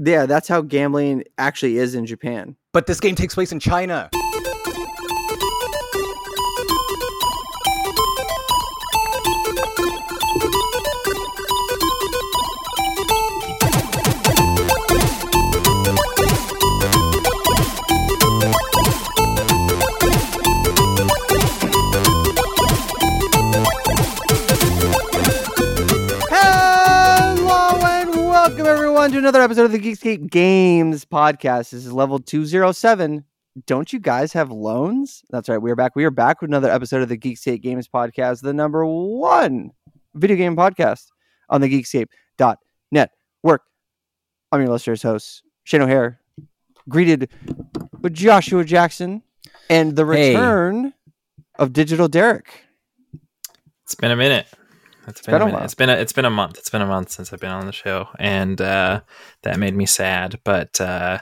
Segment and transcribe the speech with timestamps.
[0.00, 2.56] Yeah, that's how gambling actually is in Japan.
[2.72, 4.10] But this game takes place in China.
[29.08, 31.70] Welcome everyone to another episode of the Geekscape Games podcast.
[31.70, 33.24] This is level 207.
[33.64, 35.22] Don't you guys have loans?
[35.30, 35.56] That's right.
[35.56, 35.96] We are back.
[35.96, 39.70] We are back with another episode of the Geekscape Games podcast, the number one
[40.12, 41.06] video game podcast
[41.48, 43.10] on the Geekscape.net
[43.42, 43.62] work.
[44.52, 46.20] I'm your illustrious host, Shane O'Hare,
[46.90, 47.30] greeted
[48.02, 49.22] with Joshua Jackson
[49.70, 50.34] and the Hey.
[50.34, 50.92] return
[51.54, 52.66] of Digital Derek.
[53.84, 54.48] It's been a minute.
[55.08, 55.56] It's been, been a a minute.
[55.56, 55.64] while.
[55.64, 56.58] It's been a, it's been a month.
[56.58, 59.00] It's been a month since I've been on the show, and uh,
[59.42, 60.38] that made me sad.
[60.44, 61.18] But uh,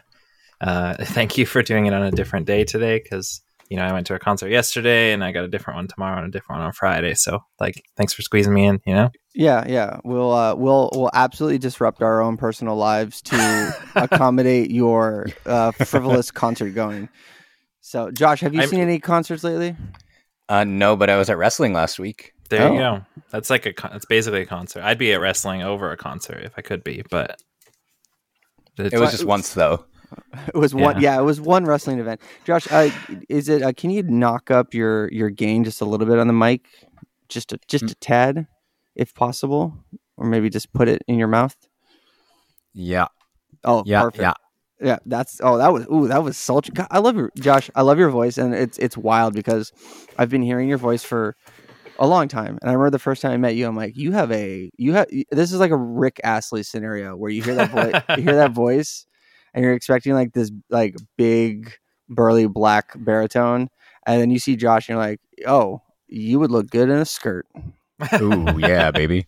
[0.60, 3.92] uh, thank you for doing it on a different day today, because you know I
[3.92, 6.60] went to a concert yesterday, and I got a different one tomorrow and a different
[6.60, 7.14] one on Friday.
[7.14, 8.80] So like, thanks for squeezing me in.
[8.86, 9.98] You know, Yeah, yeah.
[10.04, 16.30] We'll uh, we'll we'll absolutely disrupt our own personal lives to accommodate your uh, frivolous
[16.30, 17.08] concert going.
[17.80, 19.76] So, Josh, have you I'm- seen any concerts lately?
[20.48, 22.32] Uh, no, but I was at wrestling last week.
[22.46, 22.98] There you Oh.
[22.98, 23.04] go.
[23.30, 24.82] That's like a con- it's basically a concert.
[24.82, 27.40] I'd be at wrestling over a concert if I could be, but
[28.78, 29.84] It was But just it was- once though.
[30.48, 31.00] It was one.
[31.00, 32.20] Yeah, it was one wrestling event.
[32.44, 32.90] Josh, uh,
[33.28, 33.62] is it?
[33.62, 36.64] Uh, can you knock up your your gain just a little bit on the mic,
[37.28, 38.46] just a, just a tad,
[38.94, 39.74] if possible,
[40.16, 41.56] or maybe just put it in your mouth?
[42.72, 43.06] Yeah,
[43.64, 44.22] Oh, yeah, perfect.
[44.22, 44.32] yeah.
[44.80, 46.72] Yeah, that's oh that was ooh that was sultry.
[46.74, 47.68] God, I love your Josh.
[47.74, 49.72] I love your voice, and it's it's wild because
[50.18, 51.34] I've been hearing your voice for
[51.98, 52.58] a long time.
[52.60, 54.94] And I remember the first time I met you, I'm like, you have a you
[54.94, 58.36] have this is like a Rick Astley scenario where you hear that voice, you hear
[58.36, 59.06] that voice,
[59.54, 61.72] and you're expecting like this like big
[62.08, 63.68] burly black baritone,
[64.06, 67.04] and then you see Josh, and you're like, oh, you would look good in a
[67.04, 67.46] skirt.
[68.20, 69.26] Ooh, yeah, baby.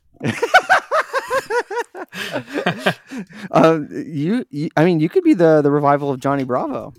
[3.50, 6.92] um, you, you, I mean, you could be the the revival of Johnny Bravo.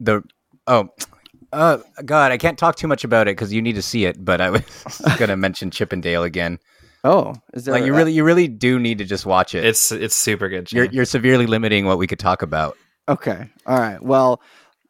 [0.00, 0.22] The
[0.66, 0.90] oh,
[1.52, 4.24] uh, God, I can't talk too much about it because you need to see it.
[4.24, 4.62] But I was
[5.18, 6.58] gonna mention Chip 'n Dale again.
[7.04, 9.64] Oh, is there Like you really, you really do need to just watch it.
[9.64, 10.72] it's it's super good.
[10.72, 12.76] you're you're severely limiting what we could talk about.
[13.08, 13.48] Okay.
[13.66, 14.02] All right.
[14.02, 14.40] Well,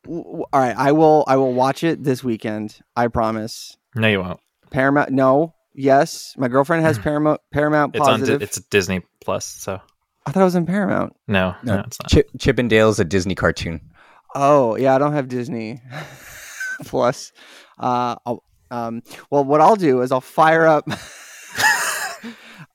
[0.05, 0.75] w- w- all right.
[0.77, 1.25] I will.
[1.29, 2.79] I will watch it this weekend.
[2.97, 3.77] I promise.
[3.95, 4.41] no, you won't.
[4.71, 5.11] Paramount.
[5.11, 5.53] No.
[5.75, 6.33] Yes.
[6.39, 7.41] My girlfriend has Paramount.
[7.53, 8.21] Paramount It's on.
[8.21, 8.41] positive.
[8.41, 9.45] Di- it's Disney Plus.
[9.45, 9.79] So
[10.25, 11.15] I thought it was in Paramount.
[11.29, 12.09] no, no, No, it's not.
[12.09, 13.81] Chip, Chippendale's a Disney cartoon.
[14.35, 15.83] Oh yeah, I don't have Disney
[16.85, 17.33] Plus.
[17.79, 18.17] Uh,
[18.71, 19.03] um.
[19.31, 20.89] Well, what I'll do is I'll fire up.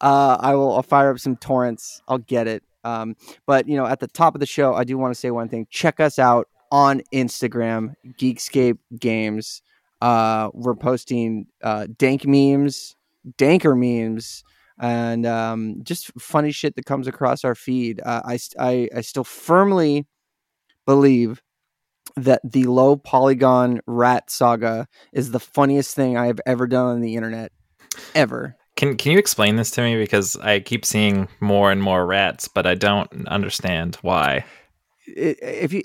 [0.02, 0.74] uh, I will.
[0.76, 2.02] I'll fire up some torrents.
[2.08, 2.64] I'll get it.
[2.84, 5.32] Um, but you know, at the top of the show, I do want to say
[5.32, 5.68] one thing.
[5.70, 9.62] Check us out on Instagram, Geekscape Games.
[10.02, 12.96] Uh, we're posting uh, dank memes,
[13.38, 14.44] danker memes,
[14.80, 18.02] and um, just funny shit that comes across our feed.
[18.04, 20.08] Uh, I, I I still firmly
[20.88, 21.42] believe
[22.16, 27.02] that the low polygon rat saga is the funniest thing I have ever done on
[27.02, 27.52] the internet,
[28.16, 28.56] ever.
[28.76, 32.48] Can Can you explain this to me because I keep seeing more and more rats,
[32.48, 34.46] but I don't understand why.
[35.06, 35.84] If you,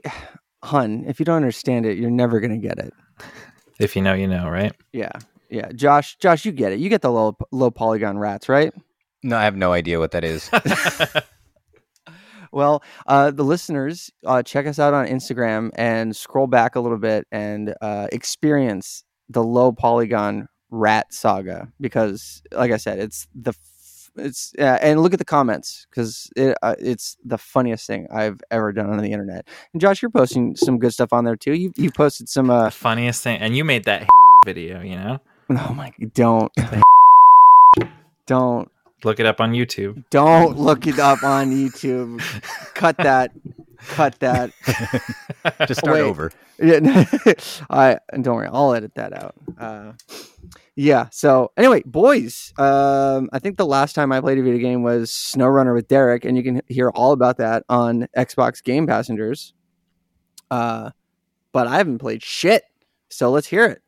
[0.63, 2.93] hun, if you don't understand it, you're never gonna get it.
[3.79, 4.73] If you know, you know, right?
[4.93, 5.13] Yeah,
[5.51, 5.71] yeah.
[5.73, 6.79] Josh, Josh, you get it.
[6.79, 8.73] You get the low low polygon rats, right?
[9.23, 10.51] No, I have no idea what that is.
[12.53, 16.99] Well, uh, the listeners, uh, check us out on Instagram and scroll back a little
[16.99, 23.51] bit and uh, experience the low polygon rat saga because, like I said, it's the
[23.51, 28.07] f- it's uh, and look at the comments because it, uh, it's the funniest thing
[28.11, 29.47] I've ever done on the internet.
[29.73, 31.53] And Josh, you're posting some good stuff on there too.
[31.53, 32.51] You you posted some.
[32.51, 34.09] Uh, the funniest thing, and you made that
[34.45, 34.81] video.
[34.81, 35.19] You know,
[35.51, 36.53] oh my, don't
[38.27, 38.71] don't
[39.05, 40.05] look it up on YouTube.
[40.11, 42.21] don't look it up on YouTube.
[42.75, 43.33] Cut that.
[43.79, 44.51] Cut that.
[45.67, 46.03] just start Wait.
[46.03, 46.31] over.
[46.59, 46.81] Yeah,
[47.69, 49.35] I don't worry, I'll edit that out.
[49.59, 49.93] Uh,
[50.75, 51.09] yeah.
[51.13, 55.11] So anyway, boys, um, I think the last time I played a video game was
[55.11, 59.53] SnowRunner with Derek, and you can hear all about that on Xbox Game Passengers.
[60.51, 60.93] Uh,
[61.53, 62.63] but I haven't played shit,
[63.11, 63.83] so let's hear it.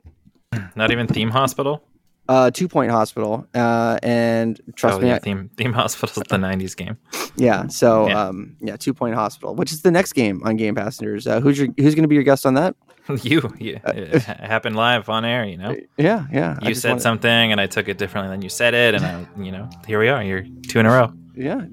[0.76, 1.82] Not even Theme Hospital.
[2.28, 6.36] Uh, Two Point Hospital, uh, and trust oh, me, yeah, I- Theme Theme Hospital's the
[6.36, 6.98] '90s game.
[7.36, 7.66] yeah.
[7.68, 8.24] So Yeah.
[8.28, 11.26] um, yeah, Two Point Hospital, which is the next game on Game Passengers.
[11.26, 12.76] Uh, who's your who's going to be your guest on that?
[13.22, 15.46] you, you it happened live on air.
[15.46, 16.58] You know, Yeah, yeah.
[16.60, 19.26] You said wanted- something, and I took it differently than you said it, and I,
[19.42, 20.22] you know, here we are.
[20.22, 21.12] You're two in a row.
[21.34, 21.64] Yeah,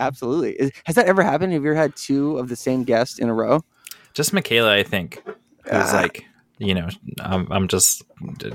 [0.00, 0.52] absolutely.
[0.54, 1.52] Is- Has that ever happened?
[1.52, 3.60] Have you ever had two of the same guest in a row?
[4.14, 5.34] Just Michaela, I think, who's
[5.72, 6.00] Ah.
[6.02, 6.24] like,
[6.62, 6.88] you know,
[7.20, 8.02] I'm, I'm just,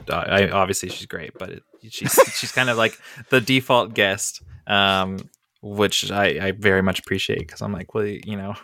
[0.09, 2.98] I obviously she's great, but it, she's she's kind of like
[3.30, 5.18] the default guest, um,
[5.62, 8.56] which I, I very much appreciate because I'm like, well, you know,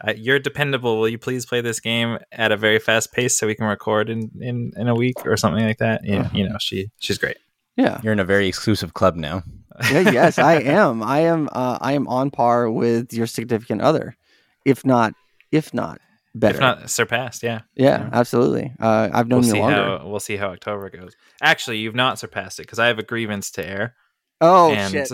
[0.00, 0.98] I, you're dependable.
[0.98, 4.08] Will you please play this game at a very fast pace so we can record
[4.08, 6.02] in in, in a week or something like that?
[6.04, 7.36] Yeah, you know, she she's great.
[7.76, 8.00] Yeah.
[8.02, 9.44] You're in a very exclusive club now.
[9.92, 11.02] yeah, yes, I am.
[11.02, 11.48] I am.
[11.52, 14.16] Uh, I am on par with your significant other,
[14.64, 15.14] if not,
[15.52, 16.00] if not
[16.38, 16.56] better.
[16.56, 17.62] If not surpassed, yeah.
[17.74, 18.10] yeah, yeah.
[18.12, 18.72] absolutely.
[18.80, 19.98] Uh, I've known We'll you longer.
[19.98, 21.14] how we'll see how October goes.
[21.42, 23.94] Actually, you've not surpassed it because I have a grievance to air.
[24.40, 25.12] oh and shit!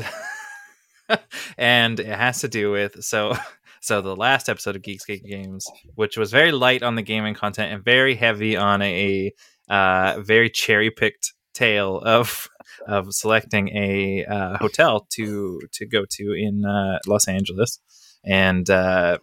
[1.58, 3.34] and it has to do with so
[3.80, 7.72] so the last episode of Geekscape Games, which was very light on the gaming content
[7.72, 9.32] and very heavy on a,
[9.68, 12.48] uh, very cherry picked tale of
[12.88, 17.78] of selecting a uh, hotel to to go to in uh, Los Angeles,
[18.24, 19.18] and uh,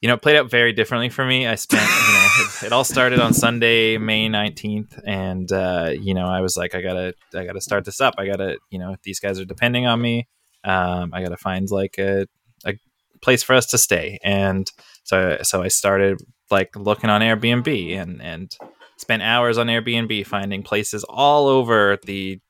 [0.00, 1.46] you know, it played out very differently for me.
[1.46, 2.28] I spent, you know,
[2.62, 6.74] it, it all started on Sunday, May nineteenth, and uh, you know, I was like,
[6.74, 8.14] I gotta, I gotta start this up.
[8.18, 10.28] I gotta, you know, these guys are depending on me.
[10.64, 12.26] Um, I gotta find like a
[12.66, 12.74] a
[13.22, 14.70] place for us to stay, and
[15.04, 16.18] so so I started
[16.50, 18.56] like looking on Airbnb and and
[18.98, 22.40] spent hours on Airbnb finding places all over the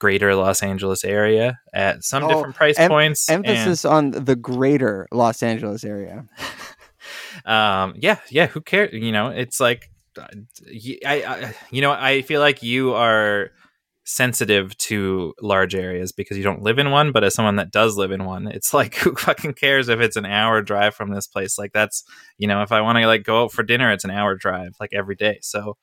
[0.00, 3.28] greater Los Angeles area at some Oh, different price em- points.
[3.28, 6.24] and- Emphasis on the greater Los Angeles area.
[7.48, 10.26] um yeah yeah who cares you know it's like uh,
[11.06, 13.50] I, I you know i feel like you are
[14.04, 17.98] sensitive to large areas because you don't live in one but as someone that does
[17.98, 21.26] live in one it's like who fucking cares if it's an hour drive from this
[21.26, 22.04] place like that's
[22.38, 24.72] you know if i want to like go out for dinner it's an hour drive
[24.80, 25.76] like every day so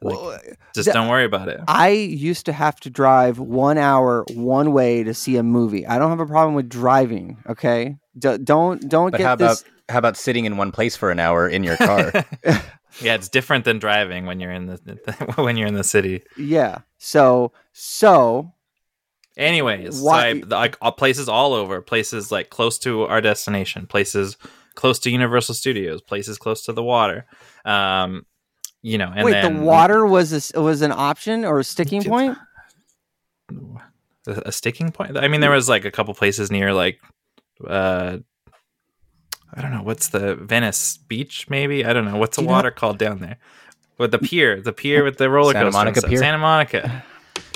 [0.00, 0.38] like, Well,
[0.74, 4.72] just th- don't worry about it I used to have to drive one hour one
[4.72, 5.84] way to see a movie.
[5.86, 7.38] I don't have a problem with driving.
[7.48, 9.60] Okay, D- don't don't But get this.
[9.60, 12.12] about how about sitting in one place for an hour in your car?
[13.00, 16.80] yeah it's different than driving when you're in the when you're in the city Yeah.
[16.98, 18.52] So so
[19.36, 24.36] Anyways, so Why- I, like places all over, places like close to our destination, places
[24.74, 27.26] close to Universal Studios, places close to the water.
[27.64, 28.26] Um,
[28.82, 31.64] you know, and wait, then the water was a s was an option or a
[31.64, 32.36] sticking point?
[34.26, 35.16] a, a sticking point.
[35.16, 37.00] I mean, there was like a couple places near like,
[37.66, 38.18] uh,
[39.54, 41.84] I don't know what's the Venice Beach, maybe.
[41.84, 43.36] I don't know what's the Do you know- water called down there.
[43.98, 46.02] With the pier, the pier with the roller Santa coaster, Monica.
[46.08, 46.18] Pier?
[46.18, 47.04] Santa Monica.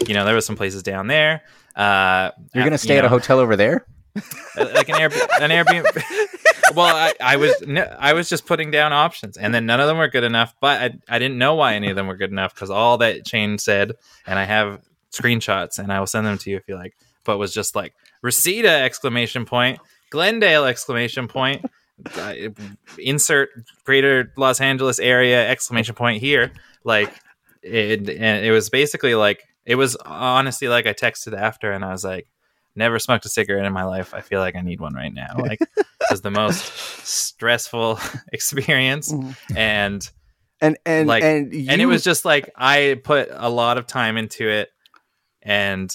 [0.07, 1.43] You know, there was some places down there.
[1.75, 3.87] Uh, You're uh, gonna you stay at a hotel over there?
[4.15, 5.11] Uh, like an Air,
[5.41, 6.03] an Airbnb.
[6.75, 9.87] well, I, I was no, I was just putting down options, and then none of
[9.87, 10.55] them were good enough.
[10.61, 13.25] But I, I didn't know why any of them were good enough because all that
[13.25, 13.93] chain said,
[14.27, 14.81] and I have
[15.13, 16.97] screenshots, and I will send them to you if you like.
[17.25, 21.65] But was just like Reseda exclamation point, Glendale exclamation point,
[22.17, 22.35] uh,
[22.99, 23.51] insert
[23.85, 26.53] Greater Los Angeles area exclamation point here.
[26.85, 27.13] Like
[27.63, 31.91] it, and it was basically like it was honestly like I texted after, and I
[31.93, 32.27] was like
[32.75, 34.13] never smoked a cigarette in my life.
[34.15, 35.35] I feel like I need one right now.
[35.39, 36.65] Like it was the most
[37.07, 37.99] stressful
[38.33, 39.37] experience Mhm.
[39.57, 40.11] and
[40.61, 43.87] And and Like- and you, and it was just like I put a lot of
[43.87, 44.69] time into it
[45.43, 45.91] and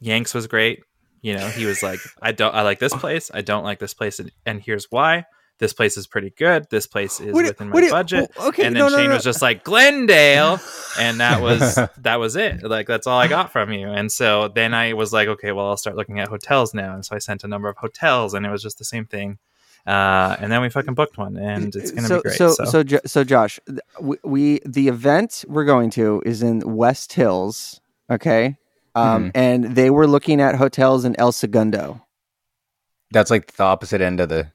[0.00, 0.80] Yanks was great.
[1.20, 3.94] You know, he was like, I don't I like this place, I don't like this
[3.94, 5.26] place and, and here's why.
[5.58, 6.68] This place is pretty good.
[6.70, 8.30] This place is What within what my budget.
[8.38, 9.14] okay, and then no, no, Shane no.
[9.14, 10.60] was just like Glendale,
[11.00, 12.62] and that was that was it.
[12.62, 13.88] Like that's all I got from you.
[13.88, 16.94] And so then I was like, okay, well, I'll start looking at hotels now.
[16.94, 19.38] And so I sent a number of hotels, and it was just the same thing.
[19.84, 22.36] Uh, and then we fucking booked one, and it's gonna so, be great.
[22.36, 23.58] So, So, so, Jo- so, Josh,
[24.00, 28.56] we, we the event we're going to is in West Hills, okay?
[28.98, 29.30] Um, Mhm.
[29.34, 32.00] and they were looking at hotels in El Segundo.
[33.10, 34.48] That's like the opposite end of the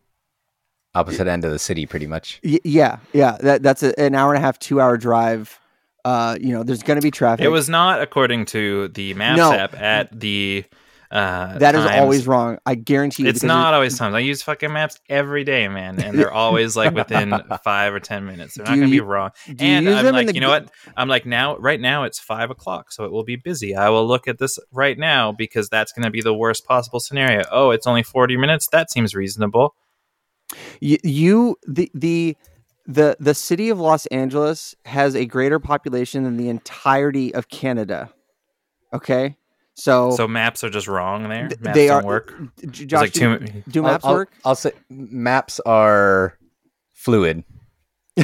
[0.95, 2.39] opposite end of the city, pretty much.
[2.43, 5.59] Y- yeah, yeah, that that's a, an hour and a half, two hour drive.
[6.05, 7.45] Uh, you know, there's going to be traffic.
[7.45, 9.53] it was not according to the Maps No.
[9.53, 10.65] app at the.
[11.13, 12.01] Uh, that is times.
[12.01, 12.57] always wrong.
[12.65, 13.29] I guarantee you.
[13.29, 14.15] It's not always times.
[14.15, 17.31] I use fucking maps every day, man, and they're always like within
[17.63, 18.55] five or ten minutes.
[18.55, 19.29] They're Do not gonna you- be wrong.
[19.59, 20.71] And I'm like, you know g- what?
[20.97, 23.75] I'm like now, right now it's five o'clock, so it will be busy.
[23.75, 26.99] I will look at this right now because that's going to be the worst possible
[26.99, 27.43] scenario.
[27.51, 28.67] Oh, it's only 40 minutes.
[28.71, 29.75] That seems reasonable.
[30.79, 32.35] you, you the the
[32.87, 38.11] the the city of Los Angeles has a greater population than the entirety of Canada.
[38.93, 39.37] Okay,
[39.75, 41.49] so, So maps are just wrong there.
[41.59, 42.33] Maps they don't are work.
[42.69, 43.63] Josh, like do, too.
[43.67, 44.31] do maps I'll, work?
[44.43, 46.37] I'll, I'll say maps are
[46.93, 47.43] fluid.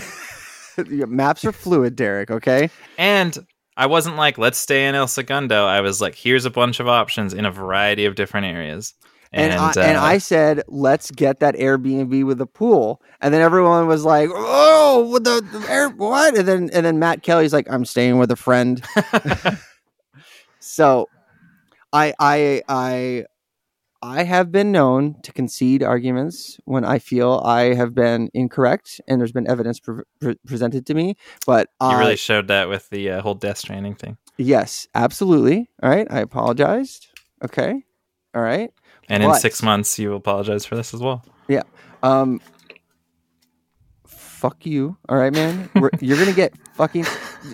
[0.88, 2.32] Maps are fluid, Derek.
[2.32, 2.70] Okay.
[2.98, 3.38] And
[3.76, 5.66] I wasn't like, let's stay in El Segundo.
[5.66, 8.94] I was like, here's a bunch of options in a variety of different areas.
[9.32, 13.02] And, And, I, and uh, I said, let's get that Airbnb with a pool.
[13.22, 16.38] And then everyone was like, oh, with the, the air, what?
[16.38, 18.84] And then and then Matt Kelly's like, I'm staying with a friend.
[20.60, 21.10] so
[21.92, 23.26] I I I
[24.02, 29.20] I have been known to concede arguments when I feel I have been incorrect and
[29.20, 31.16] there's been evidence pre- pre- presented to me.
[31.46, 34.18] But you I, really showed that with the uh, whole Death Stranding thing.
[34.38, 35.70] yes, absolutely.
[35.84, 37.08] All right, I apologized.
[37.44, 37.84] Okay,
[38.34, 38.72] all right.
[39.10, 41.26] And in six months, you apologize for this as well.
[41.48, 41.64] Yeah.
[42.04, 42.40] Um,
[44.06, 44.98] fuck you.
[45.10, 45.70] All right, man.
[46.00, 47.06] You're gonna get fucking.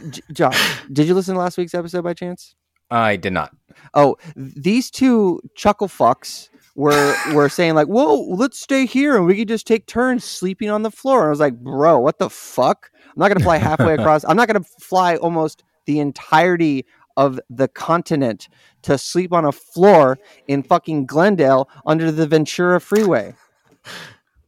[0.10, 2.56] J- Josh, did you listen to last week's episode by chance?
[2.92, 3.52] I did not.
[3.94, 9.36] Oh, these two chuckle fucks were were saying like, "Whoa, let's stay here and we
[9.36, 12.30] could just take turns sleeping on the floor." And I was like, "Bro, what the
[12.30, 12.92] fuck?
[13.06, 14.24] I'm not gonna fly halfway across.
[14.26, 16.86] I'm not gonna fly almost the entirety."
[17.18, 18.50] Of the continent
[18.82, 23.34] to sleep on a floor in fucking Glendale under the Ventura Freeway.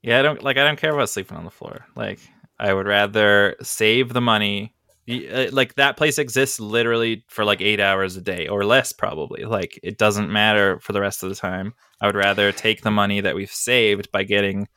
[0.02, 0.58] Yeah, I don't like.
[0.58, 1.86] I don't care about sleeping on the floor.
[1.96, 2.20] Like,
[2.60, 4.74] I would rather save the money.
[5.10, 9.46] Uh, Like that place exists literally for like eight hours a day or less, probably.
[9.46, 11.74] Like it doesn't matter for the rest of the time.
[12.02, 14.68] I would rather take the money that we've saved by getting,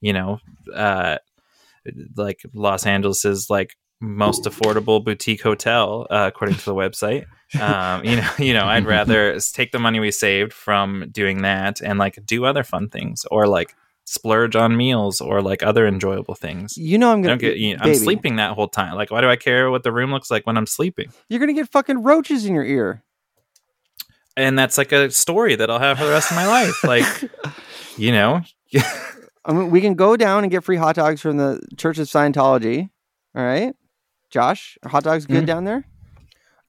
[0.00, 0.38] you know,
[0.74, 1.18] uh,
[2.16, 7.24] like Los Angeles's like most affordable boutique hotel, uh, according to the website.
[7.60, 11.80] Um, you know, you know, I'd rather take the money we saved from doing that
[11.80, 13.74] and like do other fun things or like
[14.10, 16.76] splurge on meals or like other enjoyable things.
[16.76, 18.94] You know I'm gonna get, you know, I'm sleeping that whole time.
[18.94, 21.10] Like, why do I care what the room looks like when I'm sleeping?
[21.28, 23.02] You're gonna get fucking roaches in your ear.
[24.36, 26.84] And that's like a story that I'll have for the rest of my life.
[26.84, 27.04] Like,
[27.96, 28.42] you know,
[29.44, 32.06] I mean, we can go down and get free hot dogs from the Church of
[32.06, 32.90] Scientology.
[33.34, 33.74] All right,
[34.30, 35.46] Josh, are hot dogs good Mhm.
[35.46, 35.84] down there?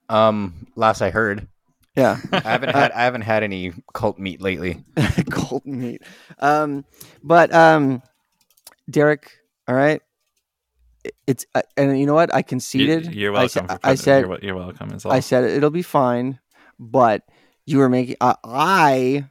[0.10, 1.48] Um, last I heard,
[2.00, 4.84] Yeah, I haven't had I haven't had any cult meat lately.
[5.29, 6.01] cult meat.
[6.39, 6.86] Um,
[7.22, 8.01] but um,
[8.89, 9.32] Derek,
[9.68, 10.01] all right,
[11.27, 12.34] it's uh, and you know what?
[12.34, 13.13] I conceded.
[13.13, 13.68] you, are I welcome.
[13.68, 15.13] for I, said you're, you're welcome as well.
[15.13, 16.39] I said it'll be fine,
[16.79, 17.24] but
[17.65, 18.15] you were making.
[18.22, 19.25] Uh, I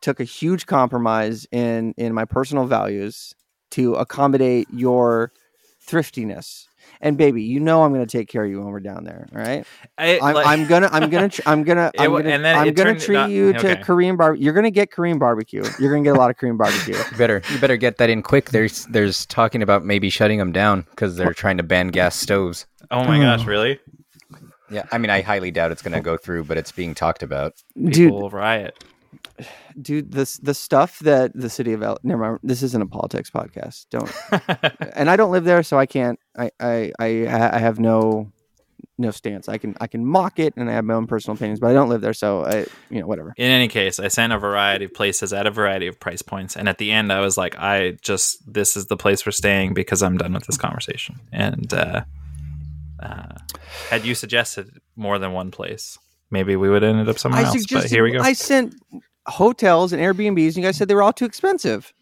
[0.00, 3.34] took a huge compromise in in my personal values
[3.72, 5.32] to accommodate your
[5.80, 6.68] thriftiness.
[7.00, 9.28] And baby, you know I'm going to take care of you when we're down there.
[9.34, 9.66] All right,
[9.98, 12.72] I, I'm, like- I'm gonna, I'm gonna, tr- I'm gonna, I'm gonna, and then I'm
[12.74, 13.82] gonna treat not- you to okay.
[13.82, 14.34] Korean bar.
[14.34, 15.64] You're gonna get Korean barbecue.
[15.78, 16.96] You're gonna get a lot of Korean barbecue.
[17.12, 18.50] You better you better get that in quick.
[18.50, 22.66] There's there's talking about maybe shutting them down because they're trying to ban gas stoves.
[22.90, 23.46] oh my gosh, mm.
[23.46, 23.80] really?
[24.70, 27.22] Yeah, I mean I highly doubt it's going to go through, but it's being talked
[27.22, 27.54] about.
[27.74, 28.82] People dude, will riot.
[29.80, 31.98] dude, this the stuff that the city of L.
[32.02, 32.38] Never mind.
[32.42, 33.86] This isn't a politics podcast.
[33.90, 34.12] Don't.
[34.96, 36.18] and I don't live there, so I can't.
[36.36, 38.32] I I I, I have no
[38.98, 39.48] no stance.
[39.48, 41.72] I can I can mock it, and I have my own personal opinions, but I
[41.72, 43.34] don't live there, so I you know whatever.
[43.36, 46.56] In any case, I sent a variety of places at a variety of price points,
[46.56, 49.74] and at the end, I was like, "I just this is the place we're staying
[49.74, 52.04] because I'm done with this conversation." And uh,
[53.00, 53.34] uh,
[53.90, 55.98] had you suggested more than one place,
[56.30, 57.66] maybe we would have ended up somewhere I else.
[57.66, 58.20] but here we go.
[58.20, 58.74] I sent
[59.26, 61.92] hotels and Airbnbs, and you guys said they were all too expensive.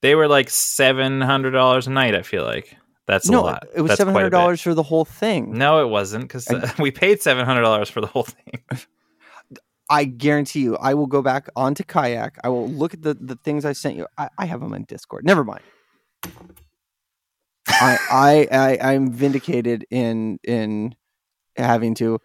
[0.00, 2.14] they were like seven hundred dollars a night.
[2.14, 3.66] I feel like that's a no, lot.
[3.74, 5.52] it was seven a hundred dollars for the whole thing.
[5.56, 8.62] No, it wasn't because uh, we paid seven hundred dollars for the whole thing.
[9.90, 12.38] I guarantee you, I will go back onto kayak.
[12.42, 14.06] I will look at the, the things I sent you.
[14.16, 15.26] I, I have them in Discord.
[15.26, 15.60] Never mind.
[17.68, 20.94] I, I I I'm vindicated in in
[21.56, 22.18] having to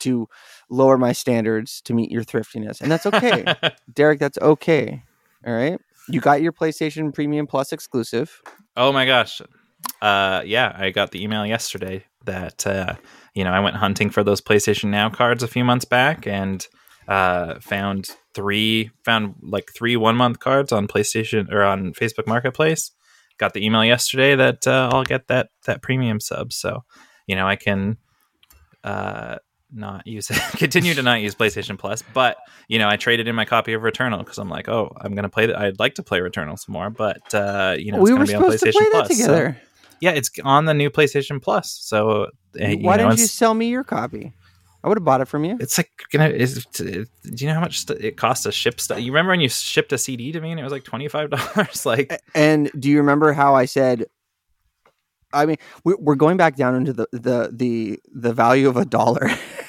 [0.00, 0.28] to
[0.70, 3.44] lower my standards to meet your thriftiness, and that's okay,
[3.94, 4.18] Derek.
[4.18, 5.02] That's okay.
[5.46, 8.42] All right, you got your PlayStation Premium Plus exclusive.
[8.76, 9.40] Oh my gosh.
[10.02, 12.94] Uh yeah, I got the email yesterday that uh
[13.34, 16.66] you know, I went hunting for those PlayStation Now cards a few months back and
[17.08, 22.92] uh found three found like three one month cards on PlayStation or on Facebook Marketplace.
[23.38, 26.84] Got the email yesterday that uh, I'll get that that premium sub so,
[27.26, 27.96] you know, I can
[28.84, 29.36] uh
[29.72, 32.36] not use continue to not use PlayStation Plus, but
[32.68, 35.28] you know, I traded in my copy of Returnal because I'm like, oh, I'm gonna
[35.28, 35.46] play.
[35.46, 35.58] that.
[35.58, 38.26] I'd like to play Returnal some more, but uh, you know, it's we gonna were
[38.26, 39.08] be on PlayStation play Plus.
[39.08, 39.60] that so- together.
[40.00, 41.70] yeah, it's on the new PlayStation Plus.
[41.82, 42.22] So
[42.60, 44.32] uh, you Why know, didn't you sell me your copy?
[44.82, 45.58] I would have bought it from you.
[45.60, 46.28] it's like gonna.
[46.30, 47.04] Is do
[47.36, 48.98] you know how much st- it costs to ship stuff?
[48.98, 51.28] You remember when you shipped a CD to me and it was like twenty five
[51.30, 51.84] dollars?
[51.86, 54.06] like, And do you remember how I said?
[55.32, 58.84] I mean, we- we're going back down into the the the the value of a
[58.86, 59.28] dollar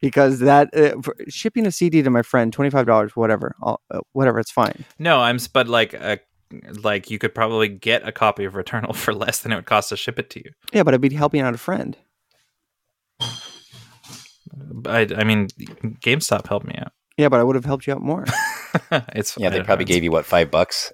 [0.00, 3.80] because that uh, for shipping a CD to my friend twenty five dollars, whatever, I'll,
[3.90, 4.84] uh, whatever, it's fine.
[4.98, 5.38] no, I'm.
[5.52, 6.20] But like a
[6.82, 9.90] like you could probably get a copy of Returnal for less than it would cost
[9.90, 10.52] to ship it to you.
[10.72, 11.96] Yeah, but I'd be helping out a friend.
[14.86, 15.48] I, I mean,
[16.00, 16.92] GameStop helped me out.
[17.16, 18.24] Yeah, but I would have helped you out more.
[19.14, 20.92] it's Yeah, they probably know, gave you what five bucks.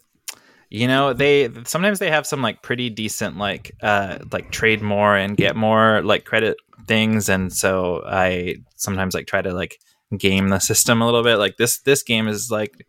[0.71, 5.17] You know they sometimes they have some like pretty decent like uh like trade more
[5.17, 6.57] and get more like credit
[6.87, 7.29] things.
[7.29, 9.79] And so i sometimes like try to like
[10.17, 11.37] game the system a little bit.
[11.37, 12.87] Like this this game is like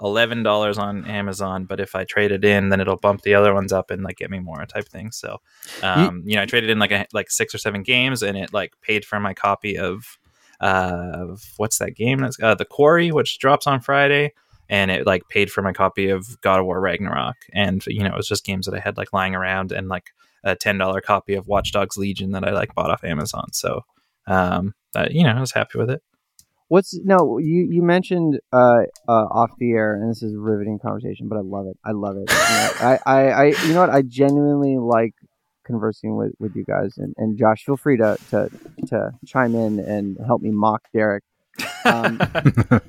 [0.00, 3.72] $11 on amazon but if i trade it in then it'll bump the other ones
[3.72, 5.10] up and like get me more type thing.
[5.10, 5.38] So
[5.82, 8.52] um you know i traded in like a, like six or seven games and it
[8.52, 10.18] like paid for my copy of
[10.60, 14.32] uh of what's that game that's uh, the quarry which drops on friday
[14.68, 17.36] and it like paid for my copy of God of War Ragnarok.
[17.52, 20.10] And you know, it was just games that I had like lying around and like
[20.44, 23.52] a ten dollar copy of Watch Dogs Legion that I like bought off Amazon.
[23.52, 23.82] So
[24.26, 26.02] um uh, you know, I was happy with it.
[26.68, 27.38] What's no?
[27.38, 31.36] You you mentioned uh, uh off the air, and this is a riveting conversation, but
[31.36, 31.78] I love it.
[31.84, 32.28] I love it.
[32.28, 33.90] You know, I, I I you know what?
[33.90, 35.14] I genuinely like
[35.64, 38.50] conversing with with you guys, and and Josh, feel free to to
[38.88, 41.22] to chime in and help me mock Derek.
[41.84, 42.18] Um,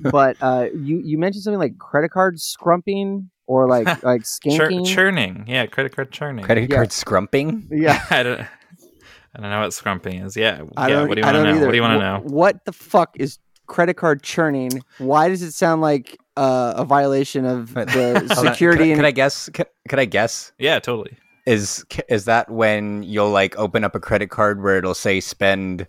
[0.00, 4.86] but uh, you you mentioned something like credit card scrumping or like like Chur- skanking.
[4.86, 6.44] churning, yeah, credit card churning.
[6.44, 6.76] Credit Yeah.
[6.76, 7.66] card scrumping.
[7.70, 8.04] yeah.
[8.10, 8.40] I don't.
[8.40, 10.36] I don't know what scrumping is.
[10.36, 10.94] Yeah, I yeah.
[10.94, 11.50] don't, What do you want to know?
[11.50, 11.66] either.
[11.66, 12.20] What do you want to Wh- know?
[12.34, 14.82] What the fuck is credit card churning?
[14.96, 19.10] Why does it sound like uh, a violation of the security Could, and could I
[19.10, 19.48] guess?
[19.50, 20.52] Could, could I guess?
[20.58, 21.16] Yeah, totally.
[21.46, 25.86] Is is that when you'll like open up a credit card where it'll say spend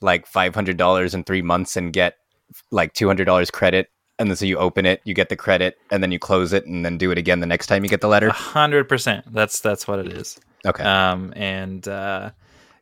[0.00, 2.16] like five hundred dollars in three months and get
[2.70, 3.88] like two hundred dollars credit,
[4.18, 6.66] and then so you open it, you get the credit, and then you close it,
[6.66, 8.30] and then do it again the next time you get the A letter.
[8.30, 9.24] hundred percent.
[9.32, 10.38] That's that's what it is.
[10.66, 10.82] Okay.
[10.84, 12.30] Um, and uh,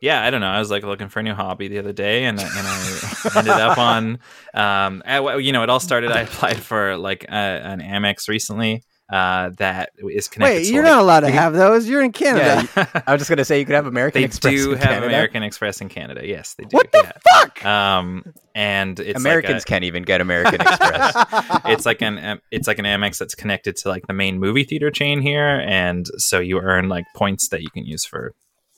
[0.01, 0.47] yeah, I don't know.
[0.49, 3.53] I was like looking for a new hobby the other day, and and I ended
[3.53, 4.19] up on,
[4.53, 6.11] um, I- you know, it all started.
[6.11, 8.83] I applied for like a, an Amex recently.
[9.07, 10.55] Uh, that is connected.
[10.55, 11.87] Wait, you're like- not allowed to have those.
[11.87, 12.67] You're in Canada.
[12.75, 14.53] Yeah, I was just gonna say you could have American they Express.
[14.55, 15.07] do in have Canada.
[15.07, 16.27] American Express in Canada.
[16.27, 16.75] Yes, they do.
[16.75, 17.11] What the yeah.
[17.33, 17.65] fuck?
[17.65, 18.23] Um,
[18.55, 21.13] and it's Americans Like can't even get American Express.
[21.65, 24.89] it's like an it's like an Amex that's connected to like the main movie theater
[24.89, 28.33] chain here, and so you earn like points that you can use for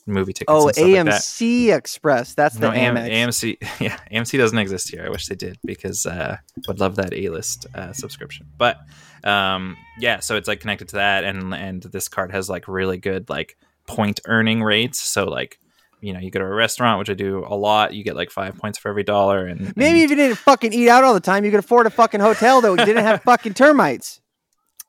[0.08, 0.52] movie tickets.
[0.52, 1.20] oh, and stuff like that.
[1.22, 2.34] AMC Express.
[2.34, 3.58] That's the No, AM, AMC.
[3.80, 5.04] Yeah, AMC doesn't exist here.
[5.04, 8.46] I wish they did because uh, would love that A list uh, subscription.
[8.56, 8.78] But
[9.24, 12.98] um, yeah, so it's like connected to that, and and this card has like really
[12.98, 15.00] good like point earning rates.
[15.00, 15.58] So like
[16.00, 18.30] you know, you go to a restaurant, which I do a lot, you get like
[18.30, 21.20] five points for every dollar, and Maybe if you didn't fucking eat out all the
[21.20, 24.20] time, you could afford a fucking hotel that didn't have fucking termites.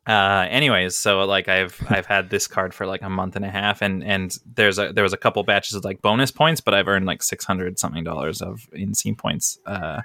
[0.09, 3.49] Uh anyways so like i've i've had this card for like a month and a
[3.49, 6.73] half and and there's a there was a couple batches of like bonus points but
[6.73, 10.01] i've earned like 600 something dollars of insane points uh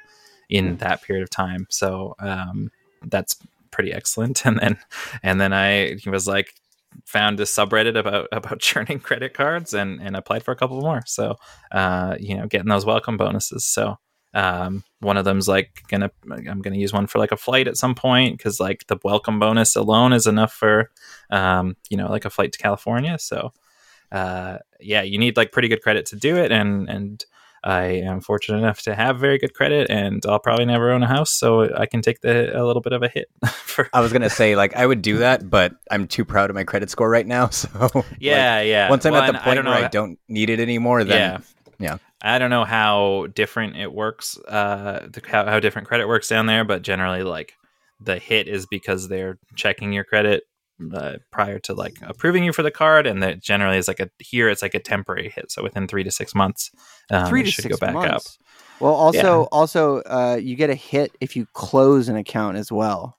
[0.49, 1.67] in that period of time.
[1.71, 2.71] So um
[3.07, 3.37] that's
[3.71, 4.45] pretty excellent.
[4.47, 4.79] And then
[5.23, 6.55] and then i was like
[7.05, 11.03] found a subreddit about about churning credit cards and and applied for a couple more.
[11.07, 11.37] So
[11.73, 13.65] uh you know getting those welcome bonuses.
[13.65, 13.99] So
[14.35, 17.77] um, one of them's like gonna I'm gonna use one for like a flight at
[17.77, 20.91] some point because like the welcome bonus alone is enough for
[21.31, 23.19] um, you know like a flight to California.
[23.19, 23.53] So
[24.11, 27.25] uh, yeah, you need like pretty good credit to do it, and and
[27.63, 31.07] I am fortunate enough to have very good credit, and I'll probably never own a
[31.07, 34.13] house, so I can take the a little bit of a hit for I was
[34.13, 37.09] gonna say like I would do that, but I'm too proud of my credit score
[37.09, 37.51] right now.
[37.55, 38.91] So like, yeah yeah.
[38.91, 41.19] once I'm Well, at the point don't where know I don't need it anymore, then
[41.19, 41.41] yeah
[41.79, 41.99] yeah.
[42.25, 46.65] I don't know how different it works, uh, how, how different credit works down there,
[46.65, 47.53] but generally, like
[48.01, 50.45] the hit is because they're checking your credit
[50.95, 54.09] uh, prior to like approving you for the card, and that generally is like a
[54.19, 56.71] here it's like a temporary hit, so within three to six months,
[57.11, 58.13] um, Three to should six go back up.
[58.13, 58.39] months.
[58.81, 63.19] Well, also, also, uh, you get a hit if you close an account as well.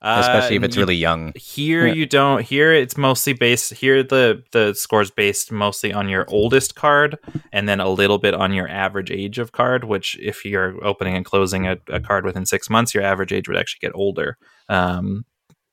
[0.00, 1.32] Especially if it's you- really young.
[1.36, 1.94] Here Yeah.
[1.94, 2.42] you don't.
[2.42, 3.74] Here it's mostly based.
[3.74, 7.18] Here the the score's based mostly on your oldest card,
[7.52, 9.84] and then a little bit on your average age of card.
[9.84, 13.48] Which, if you're opening and closing a, a card within six months, your average age
[13.48, 14.36] would actually get older,
[14.68, 15.24] um,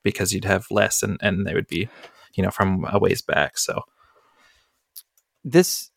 [0.04, 1.88] because you'd have less, and and they would be,
[2.34, 3.58] you know, from a ways back.
[3.58, 3.82] So,
[5.44, 5.92] This,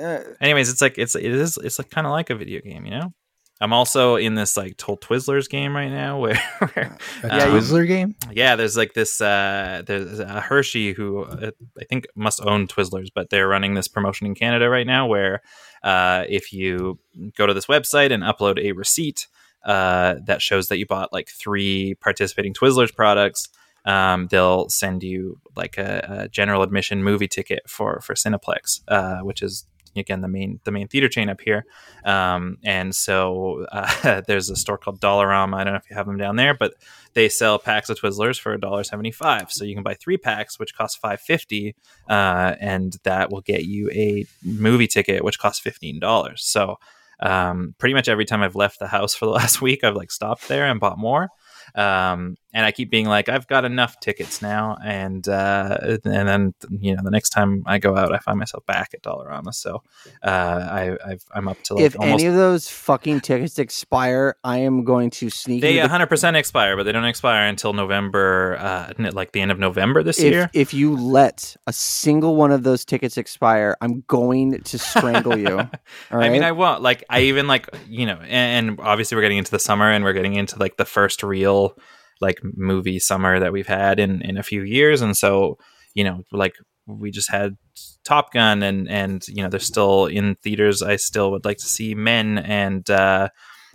[0.00, 2.86] uh, anyways, it's like it's it is it's like kind of like a video game,
[2.86, 3.12] you know.
[3.60, 7.86] I'm also in this like Toll Twizzlers game right now where, where A Yeah, Twizzler
[7.86, 8.14] game?
[8.32, 13.08] yeah there's like this uh there's a hershey who uh, i think must own twizzlers
[13.14, 15.42] but they're running this promotion in canada right now where
[15.82, 16.98] uh if you
[17.36, 19.28] go to this website and upload a receipt
[19.66, 23.48] uh that shows that you bought like three participating twizzlers products
[23.86, 29.18] um, they'll send you like a, a general admission movie ticket for for Cineplex, uh,
[29.18, 31.64] which is again the main the main theater chain up here.
[32.04, 35.54] Um, and so uh, there's a store called Dollarama.
[35.54, 36.74] I don't know if you have them down there, but
[37.14, 39.50] they sell packs of Twizzlers for $1.75.
[39.50, 41.74] So you can buy three packs, which cost five fifty,
[42.08, 46.44] uh, and that will get you a movie ticket, which costs fifteen dollars.
[46.44, 46.78] So
[47.20, 50.10] um, pretty much every time I've left the house for the last week, I've like
[50.10, 51.28] stopped there and bought more.
[51.74, 56.54] Um, and I keep being like, I've got enough tickets now, and uh, and then
[56.70, 59.52] you know the next time I go out, I find myself back at Dollarama.
[59.52, 59.82] So
[60.22, 60.28] uh,
[60.70, 62.22] I I've, I'm up to like if almost.
[62.22, 65.62] any of those fucking tickets expire, I am going to sneak.
[65.62, 69.50] they into the- 100% expire, but they don't expire until November, uh, like the end
[69.50, 70.48] of November this if, year.
[70.54, 75.56] if you let a single one of those tickets expire, I'm going to strangle you.
[75.56, 75.70] Right.
[76.12, 76.82] I mean, I won't.
[76.82, 80.04] Like, I even like you know, and, and obviously we're getting into the summer, and
[80.04, 81.76] we're getting into like the first real
[82.20, 85.58] like movie summer that we've had in in a few years, and so
[85.94, 86.54] you know, like
[86.86, 87.56] we just had
[88.04, 90.82] Top Gun, and and you know, they're still in theaters.
[90.82, 93.28] I still would like to see Men, and uh,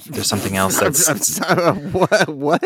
[0.05, 2.29] there's something else that's I'm sorry, what?
[2.29, 2.63] What?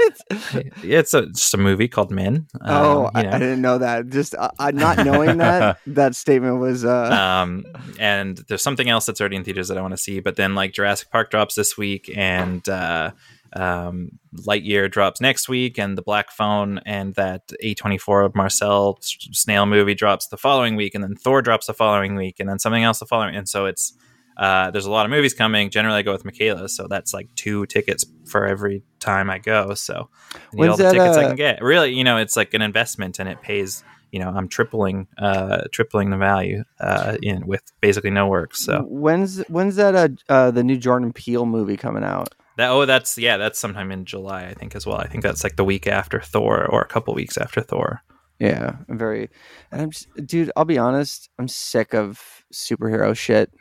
[0.83, 2.47] it's a, just a movie called Men.
[2.61, 3.39] oh, um, I, you I know.
[3.39, 4.09] didn't know that.
[4.09, 6.85] Just uh, uh, not knowing that that statement was.
[6.85, 7.09] uh
[7.43, 7.65] um,
[7.99, 10.19] and there's something else that's already in theaters that I want to see.
[10.19, 13.11] But then like Jurassic Park drops this week, and uh,
[13.55, 19.65] um, Lightyear drops next week, and the Black Phone and that A24 of Marcel Snail
[19.65, 22.83] movie drops the following week, and then Thor drops the following week, and then something
[22.83, 23.35] else the following.
[23.35, 23.93] And so it's
[24.37, 25.69] uh, there's a lot of movies coming.
[25.69, 29.73] Generally, I go with Michaela, so that's like two tickets for every time I go.
[29.75, 31.61] So I need When's all the that, tickets I uh, can get.
[31.61, 33.83] Really, you know, it's like an investment, and it pays.
[34.11, 38.55] You know, I'm tripling, uh, tripling the value uh, in with basically no work.
[38.55, 42.35] So when's when's that uh, uh the new Jordan Peele movie coming out?
[42.57, 44.97] That oh, that's yeah, that's sometime in July, I think as well.
[44.97, 48.01] I think that's like the week after Thor or a couple weeks after Thor.
[48.39, 49.29] Yeah, I'm very.
[49.71, 50.51] And I'm just, dude.
[50.55, 51.29] I'll be honest.
[51.39, 52.21] I'm sick of
[52.53, 53.51] superhero shit.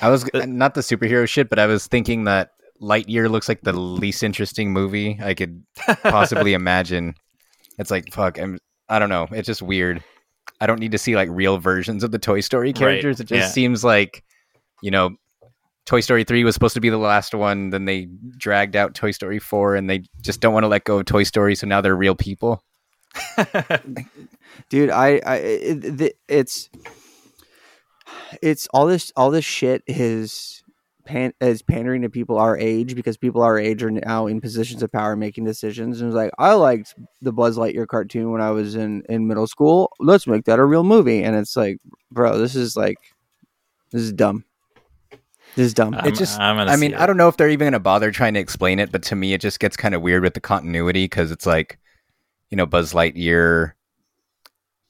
[0.00, 2.50] I was The- uh, not the superhero shit, but I was thinking that
[2.80, 5.62] Lightyear looks like the least interesting movie I could
[6.02, 7.14] possibly imagine.
[7.78, 8.38] It's like fuck.
[8.38, 9.28] I'm, I don't know.
[9.30, 10.02] It's just weird.
[10.60, 13.18] I don't need to see like real versions of the Toy Story characters.
[13.18, 13.48] It just yeah.
[13.48, 14.22] seems like,
[14.80, 15.16] you know,
[15.84, 17.70] Toy Story three was supposed to be the last one.
[17.70, 20.98] Then they dragged out Toy Story four, and they just don't want to let go
[20.98, 21.54] of Toy Story.
[21.54, 22.62] So now they're real people.
[24.68, 26.70] dude i i it, it's
[28.40, 30.62] it's all this all this shit is
[31.04, 34.82] pan, is pandering to people our age because people our age are now in positions
[34.82, 38.50] of power making decisions and it's like i liked the buzz lightyear cartoon when i
[38.50, 41.78] was in in middle school let's make that a real movie and it's like
[42.10, 42.98] bro this is like
[43.90, 44.44] this is dumb
[45.54, 46.94] this is dumb I'm, It just- I mean.
[46.94, 49.16] I don't know if they're even going to bother trying to explain it, but to
[49.16, 51.78] me, it just gets kind of weird with the continuity because it's like,
[52.50, 53.72] you know, Buzz Lightyear.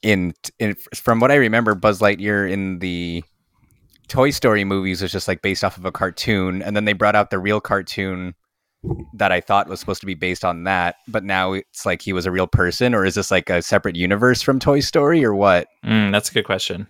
[0.01, 3.23] In, in from what I remember, Buzz Lightyear in the
[4.09, 7.15] Toy Story movies was just like based off of a cartoon, and then they brought
[7.15, 8.35] out the real cartoon
[9.13, 12.11] that I thought was supposed to be based on that, but now it's like he
[12.11, 15.33] was a real person, or is this like a separate universe from Toy Story, or
[15.33, 15.67] what?
[15.85, 16.87] Mm, that's a good question.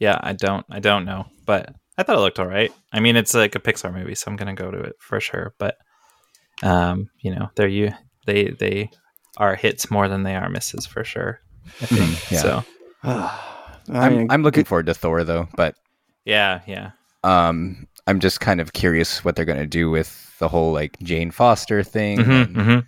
[0.00, 2.72] Yeah, I don't, I don't know, but I thought it looked all right.
[2.92, 5.54] I mean, it's like a Pixar movie, so I'm gonna go to it for sure.
[5.58, 5.76] But,
[6.62, 7.92] um, you know, they're you,
[8.26, 8.90] they they
[9.38, 11.40] are hits more than they are misses for sure.
[11.80, 12.42] I think yeah.
[12.42, 12.64] so.
[13.04, 15.76] I I'm, I'm looking forward to Thor though, but
[16.24, 16.90] Yeah, yeah.
[17.24, 20.96] um i'm just kind of curious what they're going to do with the whole like
[21.02, 22.78] jane foster thing hmm and, hmm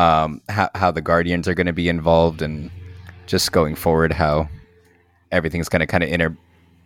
[0.00, 2.70] um how, how the guardians are going to be involved and
[3.26, 4.48] just going forward how
[5.30, 6.36] everything's going to kind of inter-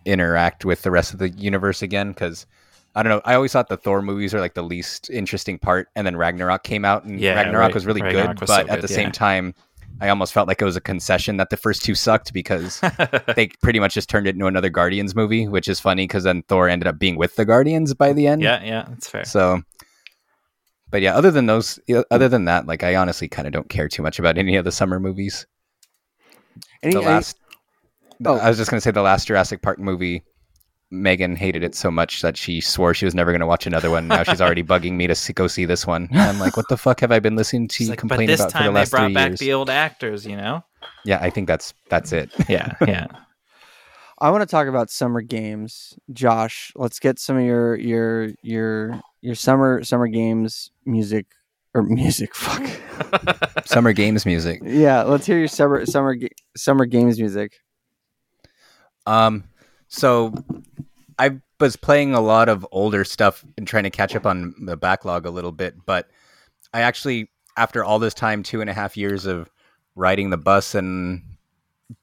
[0.07, 2.45] interact with the rest of the universe again because
[2.95, 5.89] i don't know i always thought the thor movies are like the least interesting part
[5.95, 7.73] and then ragnarok came out and Yeah, ragnarok right.
[7.73, 9.11] was really Ragnarok good was but so at good, the same yeah.
[9.11, 9.53] time
[9.99, 12.79] i almost felt like it was a concession that the first two sucked because
[13.35, 16.43] they pretty much just turned it into another Guardians movie, which is funny because then
[16.43, 18.43] Thor ended up being with the Guardians by the end.
[18.43, 18.85] yeah, yeah.
[18.89, 19.25] That's fair.
[19.25, 19.63] So,
[20.91, 21.79] but yeah, other than those,
[22.11, 24.65] other than that, like I honestly kind of don't care too much about any of
[24.65, 25.47] the summer movies.
[26.83, 27.39] any- the any- last,
[28.25, 28.37] Oh.
[28.37, 30.23] I was just gonna say the last Jurassic Park movie.
[30.89, 33.89] Megan hated it so much that she swore she was never going to watch another
[33.89, 34.07] one.
[34.07, 36.07] Now she's already bugging me to see, go see this one.
[36.11, 38.27] And I'm like, what the fuck have I been listening to you like, but complain
[38.27, 39.39] this about for the last time they last brought back years?
[39.41, 40.63] the old actors, you know?
[41.03, 42.31] Yeah, I think that's that's it.
[42.47, 43.07] Yeah, yeah.
[44.19, 46.71] I want to talk about summer games, Josh.
[46.75, 51.25] Let's get some of your your your your summer summer games music
[51.73, 52.33] or music.
[52.33, 52.65] Fuck.
[53.65, 54.61] Summer games music.
[54.63, 56.15] yeah, let's hear your summer summer
[56.55, 57.59] summer games music.
[59.07, 59.45] Um,
[59.87, 60.33] so
[61.17, 64.77] I was playing a lot of older stuff and trying to catch up on the
[64.77, 66.07] backlog a little bit, but
[66.73, 69.49] I actually, after all this time, two and a half years of
[69.95, 71.23] riding the bus and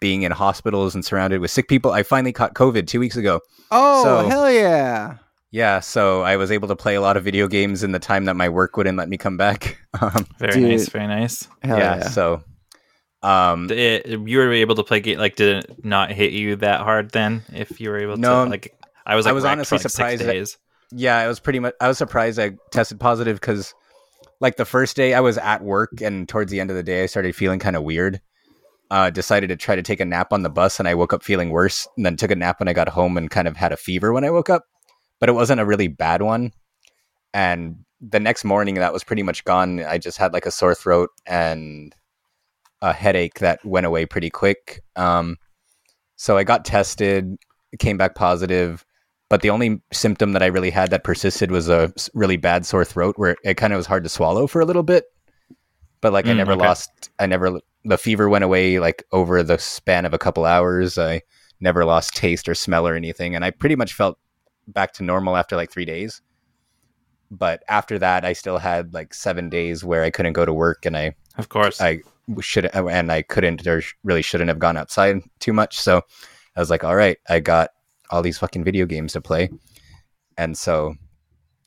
[0.01, 1.93] being in hospitals and surrounded with sick people.
[1.93, 3.41] I finally caught COVID two weeks ago.
[3.71, 5.19] Oh So- hell yeah!
[5.51, 8.25] Yeah, so I was able to play a lot of video games in the time
[8.25, 9.79] that my work wouldn't let me come back.
[10.01, 10.71] Um, Very Dude.
[10.71, 11.47] nice, very nice.
[11.63, 12.09] Hell yeah, yeah!
[12.09, 12.43] so
[13.25, 16.81] um, It, you were able to play game like did it not hit you that
[16.81, 17.43] hard then?
[17.53, 18.45] If you were able No.
[18.45, 20.57] to like, I was I was honestly like, surprised that-
[20.93, 21.75] yeah, I was pretty much.
[21.81, 23.75] I was surprised I tested positive because,
[24.41, 27.03] like, the first day I was at work, and towards the end of the day,
[27.03, 28.21] I started feeling kind of weird.
[28.91, 31.25] Uh, decided to try to take a nap on the bus, and I woke up
[31.25, 31.89] feeling worse.
[31.97, 34.13] And then took a nap when I got home, and kind of had a fever
[34.13, 34.67] when I woke up,
[35.19, 36.53] but it wasn't a really bad one.
[37.33, 39.83] And the next morning, that was pretty much gone.
[39.83, 41.93] I just had like a sore throat and
[42.85, 44.83] a headache that went away pretty quick.
[44.97, 45.39] Um,
[46.17, 47.37] so I got tested,
[47.79, 48.85] came back positive
[49.31, 52.85] but the only symptom that I really had that persisted was a really bad sore
[52.85, 55.07] throat where it kind of was hard to swallow for a little bit.
[56.01, 56.57] But like I Mm, never okay.
[56.57, 60.99] lost, I never, the fever went away like over the span of a couple hours.
[60.99, 61.23] I
[61.61, 63.35] never lost taste or smell or anything.
[63.35, 64.19] And I pretty much felt
[64.69, 66.21] back to normal after like three days.
[67.31, 70.87] But after that, I still had like seven days where I couldn't go to work
[70.87, 71.81] and I Of course.
[71.81, 72.03] I
[72.41, 75.81] should and I couldn't or really shouldn't have gone outside too much.
[75.81, 76.03] So
[76.57, 77.71] I was like, all right, I got
[78.11, 79.51] all these fucking video games to play,
[80.39, 80.95] and so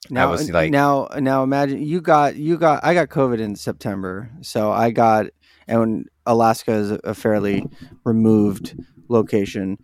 [0.10, 4.30] Now, was like- now, now, imagine you got you got I got COVID in September,
[4.42, 5.28] so I got
[5.68, 7.66] and Alaska is a fairly
[8.06, 8.78] removed
[9.10, 9.78] location,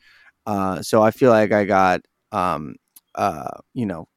[0.45, 2.75] uh, so I feel like I got um,
[3.15, 4.07] uh, you know,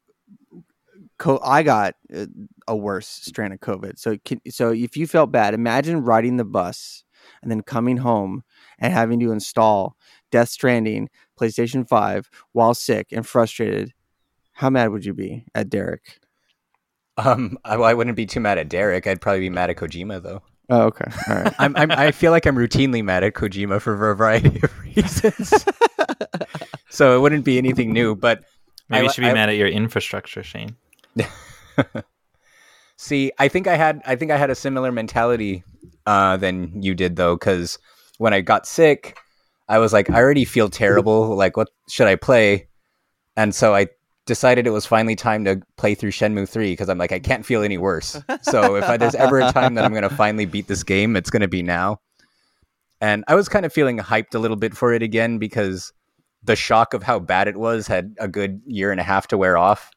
[1.17, 2.25] co- I got uh,
[2.67, 3.97] a worse strand of COVID.
[3.97, 7.03] So can, so if you felt bad, imagine riding the bus
[7.41, 8.43] and then coming home
[8.79, 9.95] and having to install
[10.31, 13.93] Death Stranding, PlayStation Five while sick and frustrated.
[14.53, 16.19] How mad would you be at Derek?
[17.17, 19.07] um, I, I wouldn't be too mad at Derek.
[19.07, 20.41] I'd probably be mad at Kojima though.
[20.69, 21.09] Oh, okay.
[21.29, 21.53] All right.
[21.59, 25.65] I'm, I'm I feel like I'm routinely mad at Kojima for a variety of reasons.
[26.89, 28.43] so it wouldn't be anything new, but
[28.89, 30.75] Maybe I- you should be I- mad at your infrastructure, Shane.
[32.97, 35.63] See, I think I had I think I had a similar mentality
[36.05, 37.77] uh, than you did though, because
[38.17, 39.17] when I got sick,
[39.69, 41.35] I was like, I already feel terrible.
[41.35, 42.67] Like, what should I play?
[43.35, 43.87] And so I
[44.25, 47.45] decided it was finally time to play through Shenmue three because I'm like, I can't
[47.45, 48.19] feel any worse.
[48.41, 51.29] So if I, there's ever a time that I'm gonna finally beat this game, it's
[51.29, 52.01] gonna be now.
[52.99, 55.93] And I was kind of feeling hyped a little bit for it again because
[56.43, 59.37] the shock of how bad it was had a good year and a half to
[59.37, 59.91] wear off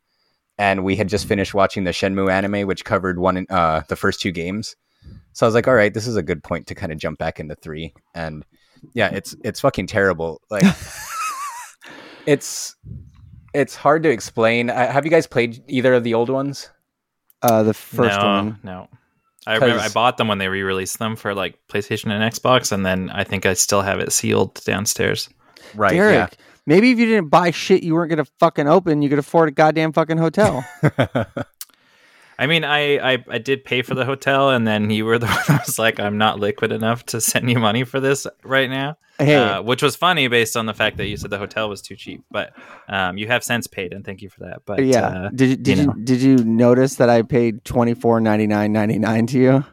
[0.61, 3.97] and we had just finished watching the Shenmue anime, which covered one in, uh, the
[3.97, 4.77] first two games.
[5.33, 7.19] So I was like, all right, this is a good point to kind of jump
[7.19, 7.95] back into three.
[8.15, 8.45] And
[8.93, 10.43] yeah, it's it's fucking terrible.
[10.51, 10.65] Like
[12.27, 12.77] it's
[13.55, 14.69] it's hard to explain.
[14.69, 16.69] Uh, have you guys played either of the old ones?
[17.41, 18.59] Uh, the first no, one.
[18.63, 18.89] No.
[19.47, 22.71] I remember I 'Cause- bought them when they re-released them for like PlayStation and Xbox,
[22.71, 25.31] and then I think I still have it sealed downstairs.
[25.75, 25.93] Right.
[25.93, 26.37] Derek,
[26.71, 29.53] maybe if you didn't buy shit you weren't gonna fucking open, you could afford a
[29.53, 30.65] goddamn fucking hotel.
[32.39, 35.27] I mean, I, I I did pay for the hotel, and then you were the
[35.35, 38.71] one that was like, "I'm not liquid enough to send you money for this right
[38.71, 41.69] now," hey, uh, which was funny based on the fact that you said the hotel
[41.69, 42.25] was too cheap.
[42.31, 42.55] But
[42.89, 44.63] um, you have since paid, and thank you for that.
[44.65, 45.07] But yeah.
[45.07, 45.95] uh, did you, did you you, know.
[46.05, 49.65] did you notice that I paid twenty four ninety nine ninety nine to you?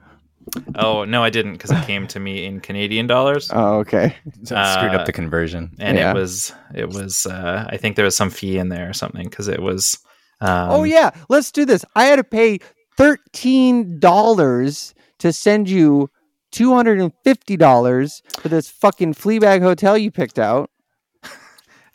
[0.76, 3.50] Oh no, I didn't because it came to me in Canadian dollars.
[3.54, 4.16] Oh, okay.
[4.44, 5.72] So it screwed up the conversion.
[5.80, 6.12] and Yeah.
[6.12, 9.28] it was it was uh, I think there was some fee in there or something
[9.30, 9.98] because it was.
[10.42, 11.84] Um, oh yeah, let's do this.
[11.96, 12.60] I had to pay
[12.98, 16.10] thirteen dollars to send you
[16.52, 20.70] two hundred and fifty dollars for this fucking Fleabag hotel you picked out.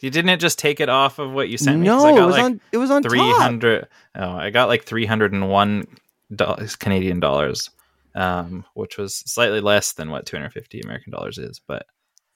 [0.01, 1.87] You didn't just take it off of what you sent me.
[1.87, 2.61] No, I it was like on.
[2.73, 3.41] It was on three top.
[3.41, 3.87] hundred.
[4.17, 5.87] Oh, I got like three hundred and one
[6.35, 7.71] dollars Canadian dollars,
[8.14, 11.61] um, which was slightly less than what two hundred fifty American dollars is.
[11.66, 11.87] But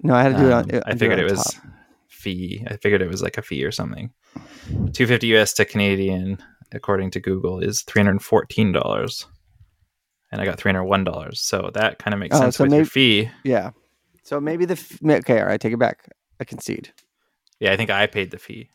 [0.03, 0.83] No, I had to do um, it on.
[0.87, 1.65] I figured on it was top.
[2.09, 2.65] fee.
[2.69, 4.13] I figured it was like a fee or something.
[4.93, 6.39] Two fifty US to Canadian,
[6.73, 9.27] according to Google, is three hundred fourteen dollars,
[10.33, 11.41] and I got three hundred one dollars.
[11.41, 13.31] So that kind of makes Oh, sense so with your maybe- fee.
[13.45, 13.71] Yeah.
[14.25, 15.39] So maybe the f- okay.
[15.41, 16.11] All right, take it back.
[16.41, 16.93] I concede.
[17.61, 18.69] Yeah, I think I paid the fee.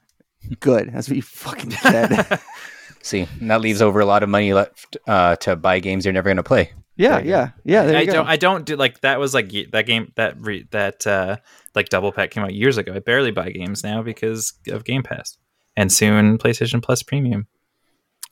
[0.60, 0.92] Good.
[0.94, 2.40] That's what you fucking said.
[3.04, 6.14] See, and that leaves over a lot of money left uh, to buy games you're
[6.14, 6.72] never going to play.
[6.96, 7.84] Yeah, yeah, yeah.
[7.84, 8.28] There I you don't.
[8.28, 9.20] I don't do like that.
[9.20, 11.38] Was like that game that re, that uh
[11.76, 12.94] like Double Pack came out years ago.
[12.94, 15.38] I barely buy games now because of Game Pass,
[15.76, 17.48] and soon PlayStation Plus Premium.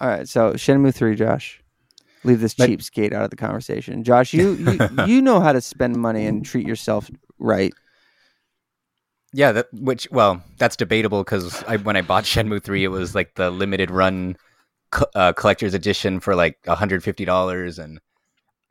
[0.01, 0.27] All right.
[0.27, 1.61] So Shenmue three, Josh.
[2.23, 4.33] Leave this But- cheapskate out of the conversation, Josh.
[4.33, 7.73] You you, you know how to spend money and treat yourself right.
[9.31, 13.13] Yeah, that which well, that's debatable because I, when I bought Shenmue three, it was
[13.13, 14.35] like the limited run
[14.91, 17.99] co- uh, collector's edition for like hundred fifty dollars, and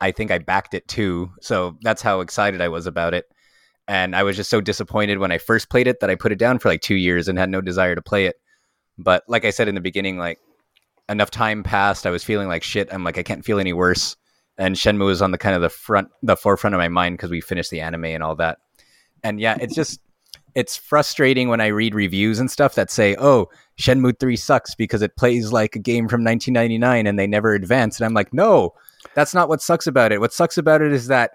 [0.01, 1.31] I think I backed it too.
[1.41, 3.25] So that's how excited I was about it.
[3.87, 6.37] and I was just so disappointed when I first played it that I put it
[6.37, 8.35] down for like two years and had no desire to play it.
[8.99, 10.39] But like I said in the beginning, like
[11.09, 12.93] enough time passed, I was feeling like shit.
[12.93, 14.15] I'm like I can't feel any worse,
[14.59, 17.31] and Shenmue was on the kind of the front, the forefront of my mind because
[17.31, 18.59] we finished the anime and all that.
[19.23, 20.01] And yeah, it's just
[20.53, 25.01] it's frustrating when I read reviews and stuff that say, "Oh, Shenmue 3 sucks because
[25.01, 28.73] it plays like a game from 1999 and they never advance." And I'm like, "No,
[29.15, 30.19] that's not what sucks about it.
[30.19, 31.31] What sucks about it is that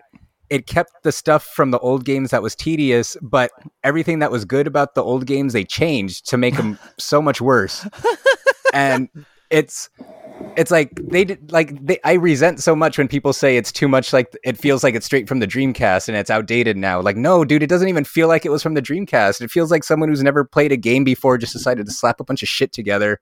[0.50, 3.50] it kept the stuff from the old games that was tedious, but
[3.82, 7.40] everything that was good about the old games they changed to make them so much
[7.40, 7.86] worse."
[8.72, 9.08] and
[9.50, 9.88] it's
[10.56, 13.88] it's like they did like they, I resent so much when people say it's too
[13.88, 17.00] much like it feels like it's straight from the Dreamcast and it's outdated now.
[17.00, 19.40] Like no, dude, it doesn't even feel like it was from the Dreamcast.
[19.40, 22.24] It feels like someone who's never played a game before just decided to slap a
[22.24, 23.20] bunch of shit together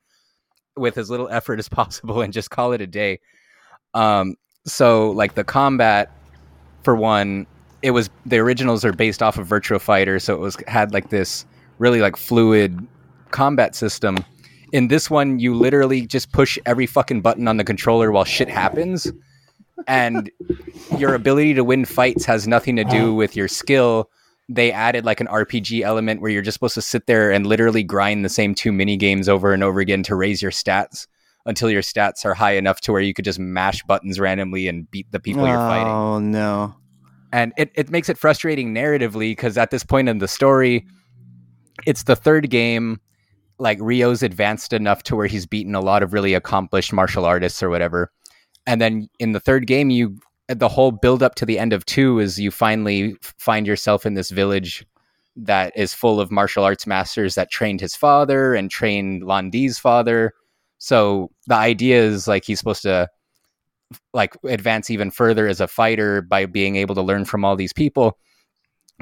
[0.77, 3.21] with as little effort as possible and just call it a day.
[3.95, 6.11] Um so like the combat
[6.83, 7.47] for one,
[7.83, 11.11] it was the originals are based off of Virtua Fighter, so it was had like
[11.11, 11.45] this
[11.79, 12.87] really like fluid
[13.31, 14.17] combat system
[14.73, 18.49] in this one, you literally just push every fucking button on the controller while shit
[18.49, 19.13] happens.
[19.87, 20.31] And
[20.99, 24.11] your ability to win fights has nothing to do with your skill.
[24.49, 27.83] They added like an RPG element where you're just supposed to sit there and literally
[27.83, 31.07] grind the same two mini games over and over again to raise your stats
[31.47, 34.91] until your stats are high enough to where you could just mash buttons randomly and
[34.91, 35.93] beat the people oh, you're fighting.
[35.93, 36.75] Oh no.
[37.33, 40.87] And it, it makes it frustrating narratively because at this point in the story,
[41.87, 43.01] it's the third game
[43.59, 47.63] like Ryo's advanced enough to where he's beaten a lot of really accomplished martial artists
[47.63, 48.11] or whatever.
[48.67, 51.87] And then in the third game, you the whole build up to the end of
[51.87, 54.85] two is you finally find yourself in this village
[55.37, 59.79] that is full of martial arts masters that trained his father and trained Lan Di's
[59.79, 60.35] father.
[60.83, 63.09] So the idea is like he's supposed to
[64.13, 67.73] like advance even further as a fighter by being able to learn from all these
[67.73, 68.19] people.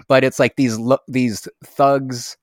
[0.07, 2.37] But it's like these lo- these thugs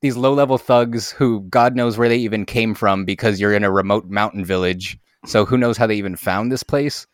[0.00, 3.64] these low level thugs who God knows where they even came from because you're in
[3.64, 4.96] a remote mountain village.
[5.26, 7.04] So who knows how they even found this place?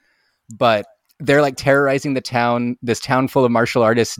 [0.58, 0.84] But
[1.18, 4.18] they're like terrorizing the town, this town full of martial artists.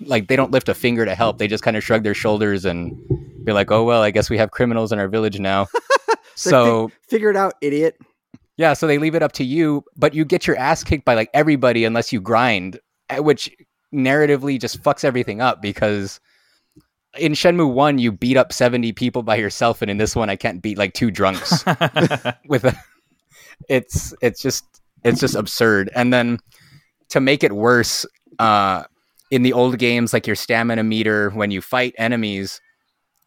[0.00, 1.36] Like they don't lift a finger to help.
[1.36, 2.96] They just kind of shrug their shoulders and
[3.44, 5.66] be like, "Oh well, I guess we have criminals in our village now."
[6.38, 7.96] so figure it out, idiot.
[8.56, 11.14] Yeah, so they leave it up to you, but you get your ass kicked by
[11.14, 13.54] like everybody unless you grind, eh, which
[13.94, 16.20] narratively just fucks everything up because
[17.16, 20.36] in Shenmue 1 you beat up 70 people by yourself and in this one I
[20.36, 21.64] can't beat like two drunks
[22.48, 22.76] with a
[23.68, 24.64] it's it's just
[25.04, 26.38] it's just absurd and then
[27.08, 28.04] to make it worse
[28.38, 28.84] uh
[29.30, 32.60] in the old games like your stamina meter when you fight enemies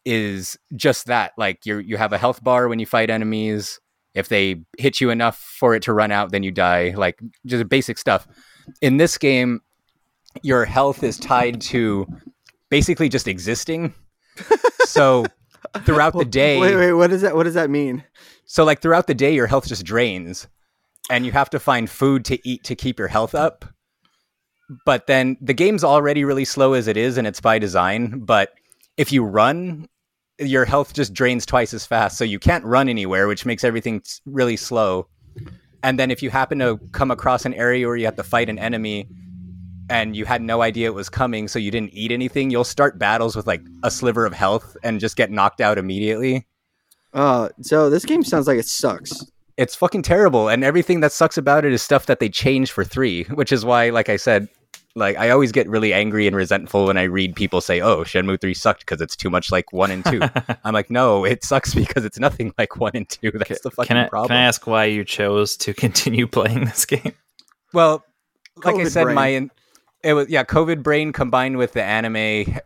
[0.04, 3.78] is just that like you you have a health bar when you fight enemies
[4.14, 7.68] if they hit you enough for it to run out then you die like just
[7.68, 8.26] basic stuff
[8.80, 9.60] in this game
[10.42, 12.06] your health is tied to
[12.70, 13.94] basically just existing.
[14.84, 15.26] so
[15.80, 17.36] throughout the day, wait, wait, what does that?
[17.36, 18.04] What does that mean?
[18.46, 20.46] So like throughout the day, your health just drains,
[21.10, 23.64] and you have to find food to eat to keep your health up.
[24.86, 28.20] But then the game's already really slow as it is, and it's by design.
[28.20, 28.50] But
[28.96, 29.88] if you run,
[30.42, 34.02] your health just drains twice as fast, so you can't run anywhere, which makes everything
[34.26, 35.08] really slow.
[35.82, 38.48] And then if you happen to come across an area where you have to fight
[38.48, 39.08] an enemy,
[39.90, 42.98] and you had no idea it was coming, so you didn't eat anything, you'll start
[42.98, 46.46] battles with like a sliver of health and just get knocked out immediately.
[47.12, 49.26] Uh, so this game sounds like it sucks.
[49.58, 52.84] It's fucking terrible, and everything that sucks about it is stuff that they changed for
[52.84, 54.48] three, which is why, like I said,
[54.94, 58.40] like I always get really angry and resentful when I read people say, "Oh, Shenmue
[58.40, 60.20] three sucked because it's too much like one and two.
[60.64, 63.30] I'm like, no, it sucks because it's nothing like one and two.
[63.32, 64.28] That's the fucking can I, problem.
[64.28, 67.14] Can I ask why you chose to continue playing this game?
[67.72, 68.04] Well,
[68.64, 69.14] like COVID I said, brain.
[69.14, 69.50] my
[70.04, 72.58] it was yeah, COVID brain combined with the anime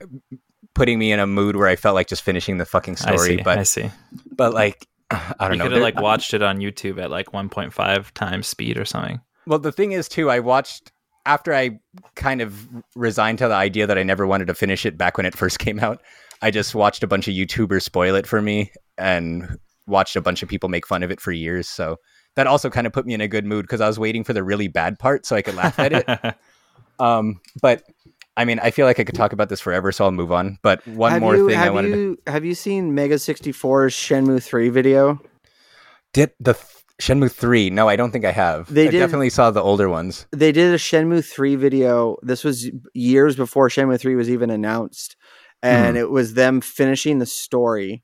[0.74, 3.36] putting me in a mood where I felt like just finishing the fucking I story.
[3.36, 3.42] see.
[3.42, 3.90] but I see.
[4.32, 5.64] but like I don't You know.
[5.64, 9.20] could have like watched it on YouTube at like 1.5 times speed or something.
[9.46, 10.90] Well, the thing is, too, I watched
[11.26, 11.78] after I
[12.14, 15.26] kind of resigned to the idea that I never wanted to finish it back when
[15.26, 16.00] it first came out.
[16.42, 20.42] I just watched a bunch of YouTubers spoil it for me and watched a bunch
[20.42, 21.68] of people make fun of it for years.
[21.68, 21.96] So
[22.34, 24.32] that also kind of put me in a good mood because I was waiting for
[24.32, 26.36] the really bad part so I could laugh at it.
[26.98, 27.82] Um, but
[28.38, 30.58] I mean, I feel like I could talk about this forever, so I'll move on.
[30.62, 33.16] But one have more you, thing I have wanted to you, Have you seen Mega
[33.16, 35.20] 64's Shenmue 3 video?
[36.12, 37.68] did the th- Shenmue three.
[37.70, 38.72] No, I don't think I have.
[38.72, 40.26] They I did- definitely saw the older ones.
[40.32, 42.16] They did a Shenmue 3 video.
[42.22, 45.16] This was years before Shenmue 3 was even announced.
[45.62, 46.00] And Hmm.
[46.02, 48.02] it was them finishing the story,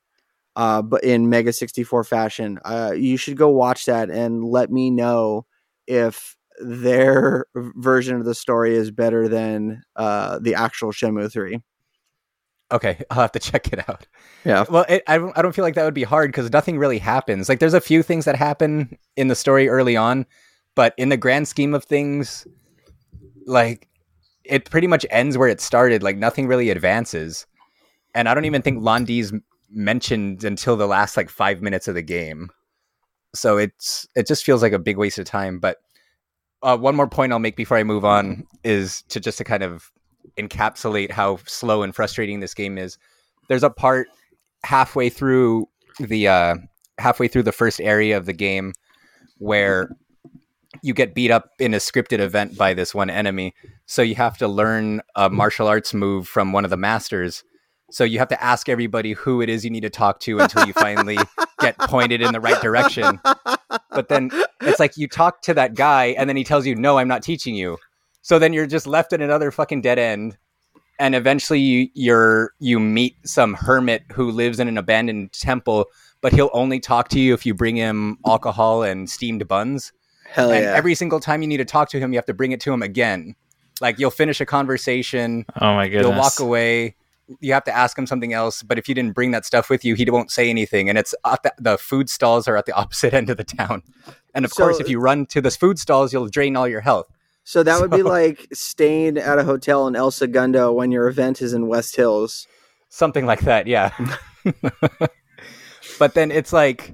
[0.57, 2.59] uh, but in Mega 64 fashion.
[2.65, 5.47] Uh, you should go watch that and let me know
[5.87, 11.61] if their version of the story is better than uh, the actual Shenmue three.
[12.73, 14.07] Okay, I'll have to check it out.
[14.45, 14.65] Yeah.
[14.69, 15.37] Well, it, I don't.
[15.37, 17.49] I don't feel like that would be hard because nothing really happens.
[17.49, 20.27] Like, there's a few things that happen in the story early on,
[20.75, 22.47] but in the grand scheme of things,
[23.47, 23.89] like
[24.45, 26.03] it pretty much ends where it started.
[26.03, 27.47] Like nothing really advances,
[28.15, 29.33] and I don't even think Lan Di's
[29.71, 32.51] mentioned until the last like five minutes of the game.
[33.35, 35.59] So it's it just feels like a big waste of time.
[35.59, 35.79] But
[36.63, 39.63] uh, one more point I'll make before I move on is to just to kind
[39.63, 39.91] of
[40.39, 42.99] encapsulate how slow and frustrating this game is.
[43.49, 44.09] There's a part
[44.65, 45.69] halfway through
[45.99, 46.55] the uh,
[46.99, 48.73] halfway through the first area of the game
[49.39, 49.91] where
[50.83, 53.55] you get beat up in a scripted event by this one enemy.
[53.87, 57.45] So you have to learn a martial arts move from one of the masters.
[57.91, 60.67] So you have to ask everybody who it is you need to talk to until
[60.67, 61.19] you finally
[61.61, 63.21] get pointed in the right direction.
[63.91, 64.31] But then
[64.63, 67.23] it's like you talk to that guy and then he tells you, "No, I'm not
[67.23, 67.77] teaching you."
[68.23, 70.37] So then you're just left in another fucking dead end.
[70.99, 75.87] And eventually you you're you meet some hermit who lives in an abandoned temple,
[76.21, 79.93] but he'll only talk to you if you bring him alcohol and steamed buns
[80.31, 80.73] Hell and yeah!
[80.75, 82.73] every single time you need to talk to him, you have to bring it to
[82.73, 83.35] him again.
[83.81, 86.07] Like you'll finish a conversation, Oh my goodness.
[86.11, 86.95] you'll walk away,
[87.41, 88.63] you have to ask him something else.
[88.63, 90.89] But if you didn't bring that stuff with you, he won't say anything.
[90.89, 93.83] And it's at the, the food stalls are at the opposite end of the town.
[94.35, 96.81] And of So- course, if you run to the food stalls, you'll drain all your
[96.83, 97.07] health.
[97.45, 101.43] So that would be like staying at a hotel in El Segundo when your event
[101.43, 102.47] is in West Hills.
[102.89, 103.93] something like that yeah.
[105.99, 106.93] But then it's like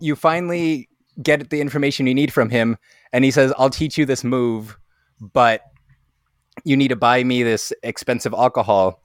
[0.00, 0.88] you finally
[1.22, 2.76] get the information you need from him
[3.12, 4.78] and he says i'll teach you this move
[5.20, 5.62] but
[6.64, 9.02] you need to buy me this expensive alcohol.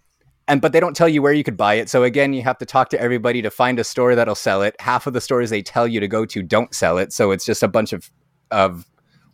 [0.48, 1.90] And but they don't tell you where you could buy it.
[1.90, 4.76] So again you have to talk to everybody to find a store that'll sell it.
[4.80, 7.14] Half of the stores they tell you to go to don't sell it.
[7.14, 8.12] So it's just a bunch of
[8.52, 8.86] of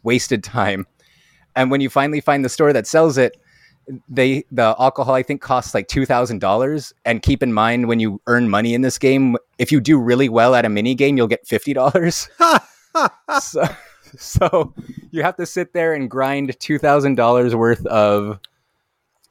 [0.04, 0.86] wasted time
[1.60, 3.38] and when you finally find the store that sells it
[4.08, 6.94] they the alcohol I think costs like two thousand dollars.
[7.06, 10.30] And keep in mind when you earn money in this game, if you do really
[10.30, 12.30] well at a mini game, you'll get fifty dollars.
[13.40, 13.64] so,
[14.18, 14.74] so
[15.12, 18.40] you have to sit there and grind two thousand dollars worth of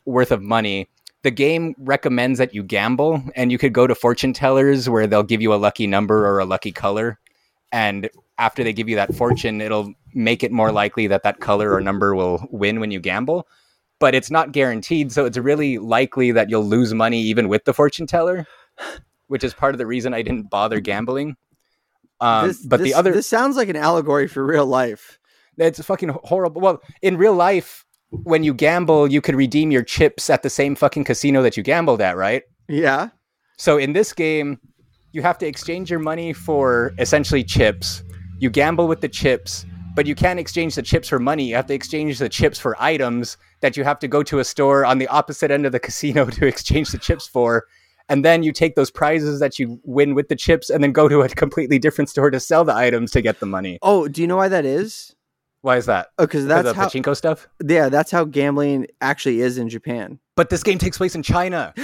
[0.04, 0.88] worth of money.
[1.22, 5.24] The game recommends that you gamble, and you could go to fortune tellers where they'll
[5.24, 7.18] give you a lucky number or a lucky color,
[7.72, 8.08] and
[8.38, 11.80] after they give you that fortune, it'll make it more likely that that color or
[11.80, 13.46] number will win when you gamble
[14.00, 15.10] but it's not guaranteed.
[15.12, 18.46] So it's really likely that you'll lose money even with the fortune teller,
[19.26, 21.36] which is part of the reason I didn't bother gambling.
[22.20, 25.18] Um, this, but this- the other, this sounds like an allegory for real life.
[25.56, 26.60] it's fucking horrible.
[26.60, 30.76] Well, in real life, when you gamble, you could redeem your chips at the same
[30.76, 32.44] fucking casino that you gambled at, right?
[32.68, 33.08] Yeah.
[33.56, 34.60] So in this game,
[35.10, 38.04] you have to exchange your money for essentially chips.
[38.38, 41.44] You gamble with the chips, but you can't exchange the chips for money.
[41.44, 44.44] You have to exchange the chips for items that you have to go to a
[44.44, 47.66] store on the opposite end of the casino to exchange the chips for.
[48.08, 51.08] And then you take those prizes that you win with the chips and then go
[51.08, 53.78] to a completely different store to sell the items to get the money.
[53.82, 55.14] Oh, do you know why that is?
[55.62, 56.08] Why is that?
[56.18, 56.86] Oh, because Because that's how.
[56.86, 57.48] pachinko stuff?
[57.66, 60.20] Yeah, that's how gambling actually is in Japan.
[60.38, 61.74] But this game takes place in China.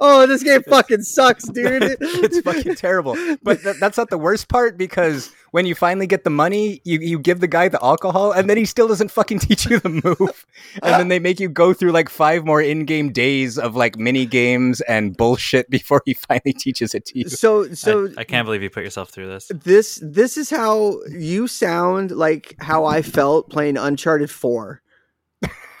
[0.00, 1.82] oh, this game fucking sucks, dude.
[2.00, 3.16] it's fucking terrible.
[3.42, 6.98] But th- that's not the worst part because when you finally get the money, you,
[7.00, 9.88] you give the guy the alcohol, and then he still doesn't fucking teach you the
[9.88, 10.46] move.
[10.82, 14.26] And then they make you go through like five more in-game days of like mini
[14.26, 17.28] games and bullshit before he finally teaches it to you.
[17.28, 19.50] So, so I, I can't believe you put yourself through this.
[19.64, 24.82] this this is how you sound like how I felt playing Uncharted Four.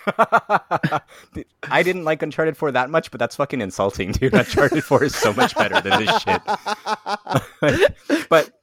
[0.18, 4.34] I didn't like Uncharted 4 that much, but that's fucking insulting, dude.
[4.34, 6.42] Uncharted 4 is so much better than this shit.
[8.28, 8.60] but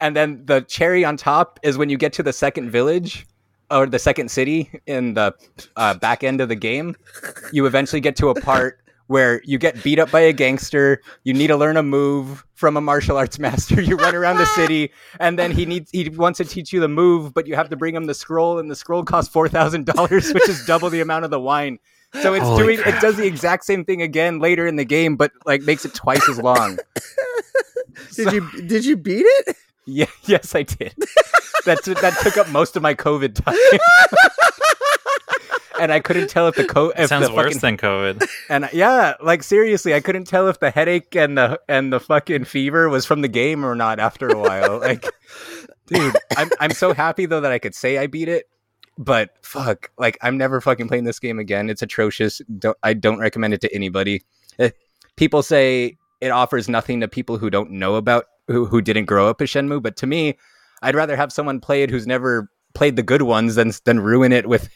[0.00, 3.26] and then the cherry on top is when you get to the second village
[3.70, 5.34] or the second city in the
[5.76, 6.94] uh, back end of the game,
[7.52, 11.00] you eventually get to a part where you get beat up by a gangster.
[11.24, 13.80] You need to learn a move from a martial arts master.
[13.80, 14.90] You run around the city,
[15.20, 17.76] and then he needs he wants to teach you the move, but you have to
[17.76, 21.00] bring him the scroll, and the scroll costs four thousand dollars, which is double the
[21.00, 21.78] amount of the wine.
[22.22, 22.94] So it's Holy doing crap.
[22.94, 25.94] it does the exact same thing again later in the game, but like makes it
[25.94, 26.78] twice as long.
[28.14, 29.56] Did you did you beat it?
[29.86, 30.94] Yeah, yes, I did.
[31.64, 33.54] That's that took up most of my COVID time.
[35.80, 38.28] And I couldn't tell if the co It if sounds the worse fucking, than COVID.
[38.48, 42.44] and yeah, like seriously, I couldn't tell if the headache and the and the fucking
[42.44, 44.78] fever was from the game or not after a while.
[44.80, 45.04] Like,
[45.86, 48.46] dude, I'm I'm so happy though that I could say I beat it.
[48.96, 51.68] but fuck, like I'm never fucking playing this game again.
[51.70, 52.40] It's atrocious.
[52.58, 54.22] Don't I don't recommend it to anybody.
[54.58, 54.70] Eh,
[55.16, 59.28] people say it offers nothing to people who don't know about who who didn't grow
[59.28, 60.38] up with Shenmue, but to me,
[60.82, 64.32] I'd rather have someone play it who's never played the good ones than than ruin
[64.32, 64.68] it with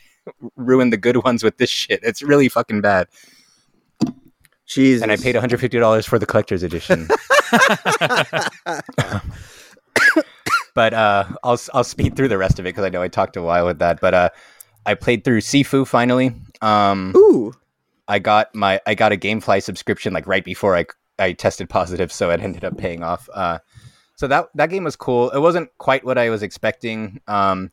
[0.56, 2.00] ruin the good ones with this shit.
[2.02, 3.08] It's really fucking bad.
[4.66, 5.02] Jesus.
[5.02, 7.08] And I paid $150 for the collector's edition.
[10.74, 13.36] but uh, I'll I'll speed through the rest of it because I know I talked
[13.36, 14.00] a while with that.
[14.00, 14.28] But uh,
[14.86, 16.34] I played through Sifu finally.
[16.60, 17.52] Um, Ooh.
[18.06, 20.86] I got my I got a GameFly subscription like right before I
[21.18, 23.28] I tested positive, so it ended up paying off.
[23.32, 23.58] Uh,
[24.14, 25.30] so that that game was cool.
[25.30, 27.20] It wasn't quite what I was expecting.
[27.26, 27.70] Um,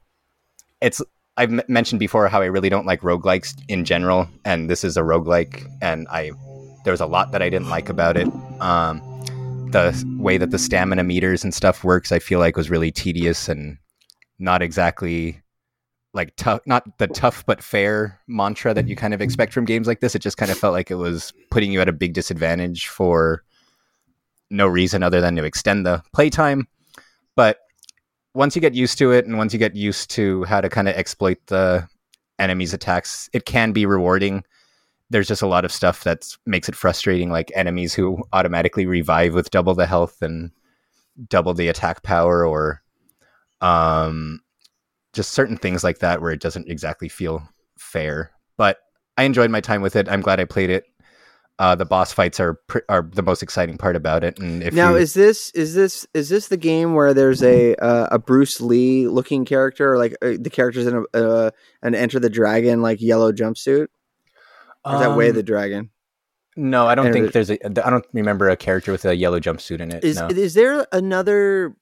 [0.82, 1.02] it's
[1.38, 4.98] I've m- mentioned before how I really don't like roguelikes in general, and this is
[4.98, 6.32] a roguelike, and I
[6.84, 8.28] there was a lot that I didn't like about it.
[8.62, 9.02] Um,
[9.72, 13.50] the way that the stamina meters and stuff works, I feel like was really tedious
[13.50, 13.78] and
[14.40, 15.42] not exactly
[16.14, 19.88] like tough not the tough but fair mantra that you kind of expect from games
[19.88, 20.16] like this.
[20.16, 23.44] It just kind of felt like it was putting you at a big disadvantage for
[24.50, 26.68] no reason other than to extend the playtime.
[27.36, 27.60] But
[28.36, 30.90] once you get used to it and once you get used to how to kind
[30.90, 31.88] of exploit the
[32.38, 34.44] enemy's attacks, it can be rewarding.
[35.10, 39.34] There's just a lot of stuff that makes it frustrating, like enemies who automatically revive
[39.34, 40.52] with double the health and
[41.30, 42.82] double the attack power, or
[43.62, 44.42] um,
[45.14, 48.32] just certain things like that where it doesn't exactly feel fair.
[48.58, 48.80] But
[49.18, 50.10] I enjoyed my time with it.
[50.10, 50.86] I'm glad I played it.
[51.58, 54.38] Uh, the boss fights are pr- are the most exciting part about it.
[54.40, 57.76] And if now you, is this is this is this the game where there's a
[57.76, 61.52] uh, a Bruce Lee looking character, or like uh, the characters in a uh,
[61.82, 63.88] an Enter the Dragon like yellow jumpsuit?
[64.84, 65.90] Or is that Way of Um, the Dragon?
[66.58, 67.86] No, I don't Enter think there's a.
[67.86, 70.04] I don't remember a character with a yellow jumpsuit in it.
[70.04, 70.28] Is no.
[70.28, 71.76] is there another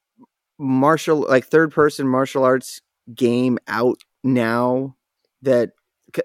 [0.60, 2.82] martial like third person martial arts
[3.14, 4.96] game out now
[5.42, 5.72] that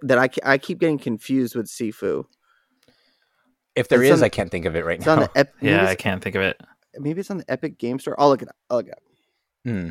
[0.02, 2.26] that I, I keep getting confused with Sifu?
[3.78, 5.12] If there it's is, on- I can't think of it right It's now.
[5.12, 6.60] on the ep- maybe, yeah, I can't think of it.
[6.98, 8.14] maybe it's on the Epic Game Store.
[8.20, 8.56] I'll look it up.
[8.70, 9.02] I'll look it up.
[9.64, 9.90] Hmm.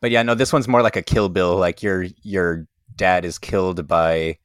[0.00, 1.56] But yeah, no, this one's more like a Kill Bill.
[1.56, 2.66] Like your your
[2.96, 4.38] dad is killed by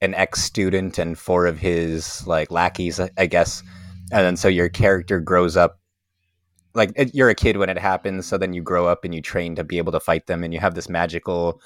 [0.00, 3.62] an ex student and four of his like lackeys, I- I guess,
[4.12, 5.80] and then so your character grows up.
[6.74, 9.54] Like you're a kid when it happens, so then you grow up and you train
[9.56, 11.60] to be able to fight them, and you have this magical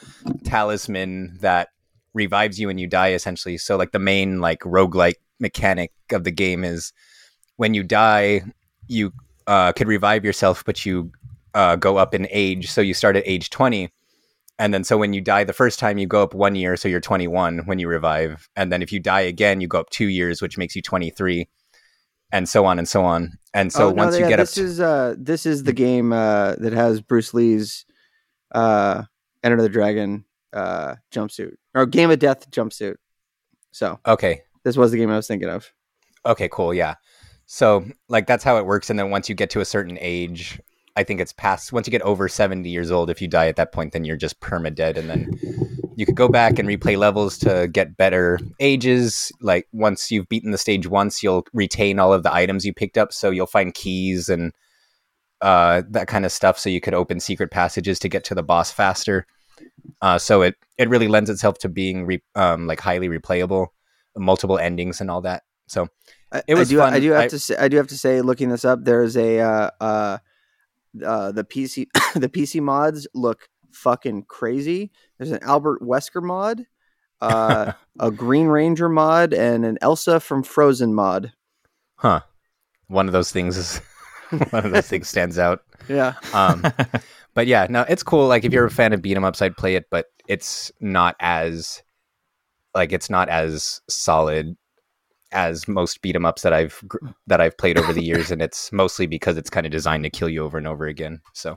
[0.45, 1.69] talisman that
[2.15, 3.59] revives you when you die, essentially.
[3.59, 6.93] So like the main like roguelike mechanic of the game is
[7.57, 8.43] when you die,
[8.89, 9.13] you
[9.47, 11.13] uh, could revive yourself, but you
[11.55, 12.71] uh, go up in age.
[12.71, 13.91] So you start at age 20.
[14.61, 16.77] And then so when you die the first time, you go up one year.
[16.77, 18.49] So you're 21 when you revive.
[18.57, 21.49] And then if you die again, you go up two years, which makes you 23.
[22.33, 23.39] And so on and so on.
[23.55, 25.65] And so Oh, no, once you yeah, get up this to, is uh this is
[25.65, 27.85] the game uh that has Bruce Lee's
[28.55, 29.05] uh
[29.45, 32.97] Enter the Dragon uh jumpsuit or Game of Death jumpsuit.
[33.71, 34.43] So okay.
[34.65, 35.73] this was the game I was thinking of.
[36.27, 36.75] Okay, cool.
[36.75, 36.95] Yeah.
[37.47, 38.91] So like that's how it works.
[38.91, 40.61] And then once you get to a certain age,
[40.97, 43.57] I think it's past once you get over 70 years old, if you die at
[43.57, 44.99] that point, then you're just perma dead.
[44.99, 45.31] And then
[45.97, 49.33] you could go back and replay levels to get better ages.
[49.41, 52.99] Like once you've beaten the stage once, you'll retain all of the items you picked
[52.99, 53.13] up.
[53.13, 54.53] So you'll find keys and
[55.41, 56.59] uh, that kind of stuff.
[56.59, 59.27] So you could open secret passages to get to the boss faster.
[60.01, 63.69] Uh, so it, it really lends itself to being re- um, like highly replayable,
[64.17, 65.43] multiple endings and all that.
[65.67, 65.89] So
[66.33, 67.99] I, It was I do, I do have I- to say I do have to
[67.99, 70.19] say looking this up there's a uh uh
[71.05, 74.91] uh the PC the PC mods look fucking crazy.
[75.19, 76.65] There's an Albert Wesker mod,
[77.21, 81.33] uh a Green Ranger mod and an Elsa from Frozen mod.
[81.97, 82.21] Huh.
[82.87, 83.81] One of those things is
[84.51, 85.63] one of those things stands out.
[85.89, 86.15] Yeah.
[86.33, 86.65] Um,
[87.39, 88.27] but yeah, no, it's cool.
[88.27, 91.15] Like if you're a fan of beat 'em ups, I'd play it, but it's not
[91.21, 91.85] as
[92.75, 94.57] like it's not as solid
[95.31, 96.83] as most beat 'em ups that I've
[97.29, 100.11] that I've played over the years, and it's mostly because it's kind of designed to
[100.11, 101.21] kill you over and over again.
[101.33, 101.57] So,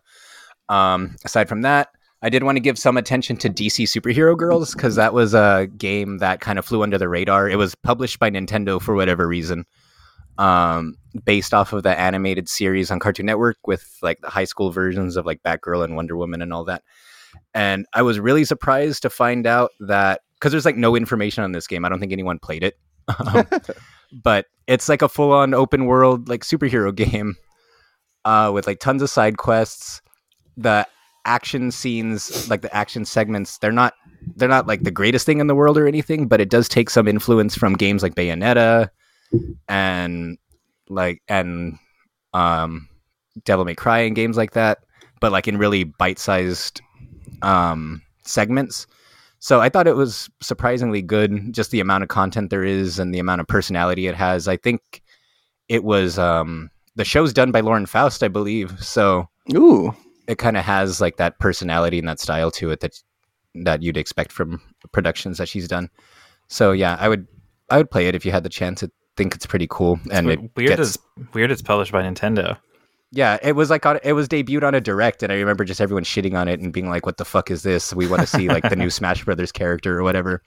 [0.70, 1.88] um, aside from that,
[2.22, 5.68] I did want to give some attention to DC Superhero Girls because that was a
[5.80, 7.50] game that kind of flew under the radar.
[7.50, 9.66] It was published by Nintendo for whatever reason,
[10.38, 14.72] um, based off of the animated series on Cartoon Network with like the high school
[14.72, 16.84] versions of like Batgirl and Wonder Woman and all that.
[17.54, 21.52] And I was really surprised to find out that because there's like no information on
[21.52, 21.86] this game.
[21.86, 22.78] I don't think anyone played it.
[23.26, 23.46] Um,
[24.24, 27.36] but it's like a full on open world like superhero game
[28.26, 30.02] uh, with like tons of side quests.
[30.56, 30.88] The
[31.26, 33.96] action scenes, like the action segments, they're not
[34.36, 36.90] they're not like the greatest thing in the world or anything, but it does take
[36.90, 38.90] some influence from games like Bayonetta
[39.68, 40.38] and
[40.90, 41.78] like and
[42.34, 42.88] um
[43.46, 44.80] Devil May Cry and games like that,
[45.20, 46.82] but like in really bite sized
[47.42, 48.88] um segments.
[49.40, 53.14] So I thought it was surprisingly good, just the amount of content there is and
[53.14, 54.48] the amount of personality it has.
[54.48, 55.02] I think
[55.68, 58.84] it was um, the show's done by Lauren Faust, I believe.
[58.84, 59.96] So Ooh,
[60.28, 63.02] it kind of has like that personality and that style to it that
[63.56, 64.62] that you'd expect from
[64.92, 65.90] productions that she's done.
[66.48, 67.28] So yeah, I would
[67.72, 68.84] I would play it if you had the chance.
[68.84, 68.90] I
[69.22, 70.98] think it's pretty cool and It's it weird gets, as
[71.34, 72.58] weird it's published by Nintendo.
[73.12, 75.80] yeah, it was like on, it was debuted on a direct, and I remember just
[75.82, 77.94] everyone shitting on it and being like, "What the fuck is this?
[77.94, 80.42] We want to see like the new Smash Brothers character or whatever."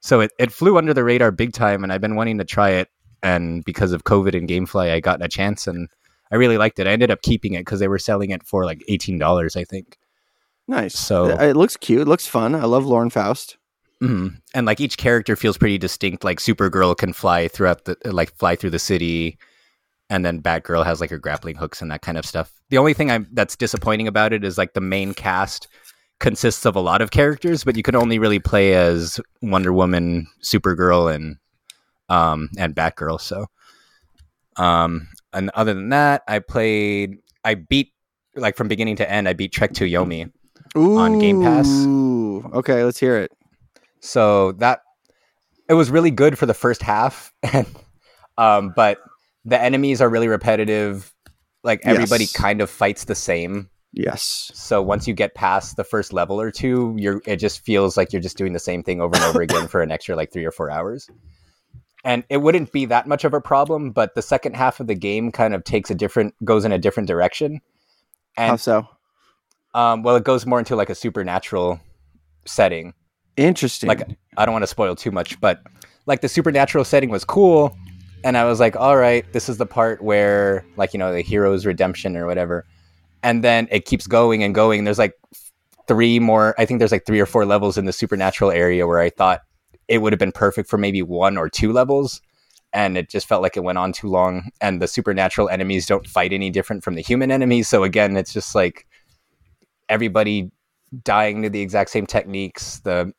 [0.00, 2.70] So it, it flew under the radar big time, and I've been wanting to try
[2.70, 2.88] it.
[3.22, 5.88] And because of COVID and GameFly, I got a chance, and
[6.32, 6.86] I really liked it.
[6.86, 9.64] I ended up keeping it because they were selling it for like eighteen dollars, I
[9.64, 9.96] think.
[10.66, 10.98] nice.
[10.98, 12.00] So- it looks cute.
[12.02, 12.54] It looks fun.
[12.54, 13.56] I love Lauren Faust.
[14.00, 16.24] Hmm And like each character feels pretty distinct.
[16.24, 19.38] Like Supergirl can fly throughout the like fly through the city,
[20.08, 22.52] and then Batgirl has like her grappling hooks and that kind of stuff.
[22.70, 25.68] The only thing I'm that's disappointing about it is like the main cast
[26.18, 30.26] consists of a lot of characters, but you can only really play as Wonder Woman,
[30.42, 31.36] Supergirl, and
[32.08, 33.20] um and Batgirl.
[33.20, 33.46] So,
[34.56, 37.18] um, and other than that, I played.
[37.44, 37.92] I beat
[38.34, 39.28] like from beginning to end.
[39.28, 40.30] I beat Trek to Yomi.
[40.76, 41.66] Ooh, On Game Pass.
[42.54, 43.32] Okay, let's hear it.
[44.00, 44.80] So that
[45.68, 47.66] it was really good for the first half, and
[48.38, 48.98] um, but
[49.44, 51.14] the enemies are really repetitive.
[51.62, 52.32] Like everybody Yes.
[52.32, 53.68] kind of fights the same.
[53.92, 54.50] Yes.
[54.54, 58.12] So once you get past the first level or two, you're it just feels like
[58.12, 60.44] you're just doing the same thing over and over again for an extra like three
[60.44, 61.08] or four hours.
[62.02, 64.94] And it wouldn't be that much of a problem, but the second half of the
[64.94, 67.60] game kind of takes a different goes in a different direction.
[68.36, 68.88] How And so?
[69.74, 71.78] um, well, it goes more into like a supernatural
[72.46, 72.94] setting.
[73.36, 73.88] Interesting.
[73.88, 75.62] like I don't want to spoil too much, but
[76.06, 77.76] like the supernatural setting was cool,
[78.24, 81.22] and I was like, all right, this is the part where like you know the
[81.22, 82.66] hero's redemption or whatever,
[83.22, 84.84] and then it keeps going and going.
[84.84, 85.14] There's like
[85.86, 86.54] three more.
[86.58, 89.42] I think there's like three or four levels in the supernatural area where I thought
[89.88, 92.20] it would have been perfect for maybe one or two levels.
[92.72, 96.06] And it just felt like it went on too long, and the supernatural enemies don't
[96.06, 97.68] fight any different from the human enemies.
[97.68, 98.86] So again, it's just like
[99.88, 100.52] everybody
[101.04, 102.80] dying to the exact same techniques.
[102.80, 103.12] The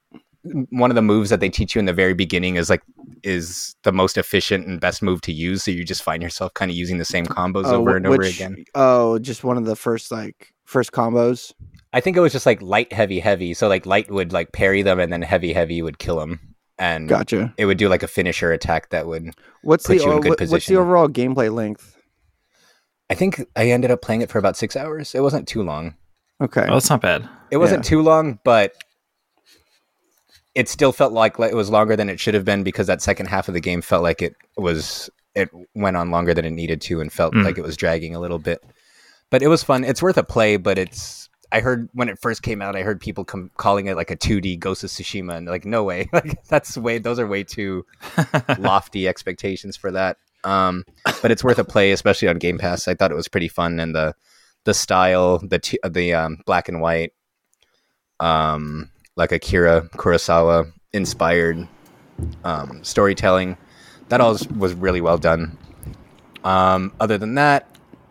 [0.71, 2.81] one of the moves that they teach you in the very beginning is like
[3.23, 5.63] is the most efficient and best move to use.
[5.63, 8.23] So you just find yourself kind of using the same combos Oh, over and over
[8.23, 8.63] again.
[8.73, 11.53] Oh, just one of the first like first combos.
[11.93, 13.53] I think it was just like light, heavy, heavy.
[13.53, 16.39] So like light would like parry them, and then heavy, heavy would kill them,
[16.79, 17.53] and Gotcha.
[17.57, 19.31] it would do like a finisher attack that would.
[19.61, 21.97] What's Put the you in good what- what's the overall gameplay length?
[23.09, 25.13] I think I ended up playing it for about six hours.
[25.13, 25.95] It wasn't too long.
[26.41, 26.65] Okay.
[26.67, 27.27] Oh, that's not bad.
[27.51, 28.73] It wasn't too long, but
[30.55, 33.01] it still felt like like it was longer than it should have been because that
[33.01, 36.51] second half of the game felt like it was it went on longer than it
[36.51, 37.45] needed to and felt Mm.
[37.45, 38.61] like it was dragging a little bit.
[39.29, 39.83] But it was fun.
[39.85, 42.99] It's worth a play, but it's I heard when it first came out, I heard
[42.99, 46.43] people com- calling it like a 2D Ghost of Tsushima, and like, no way, like
[46.45, 47.85] that's way, those are way too
[48.57, 50.17] lofty expectations for that.
[50.43, 50.85] Um,
[51.21, 52.87] but it's worth a play, especially on Game Pass.
[52.87, 54.15] I thought it was pretty fun, and the
[54.65, 57.11] the style, the t- the um, black and white,
[58.19, 61.67] um, like Akira Kurosawa inspired
[62.43, 63.57] um, storytelling.
[64.09, 65.57] That all was, was really well done.
[66.43, 67.67] Um, other than that,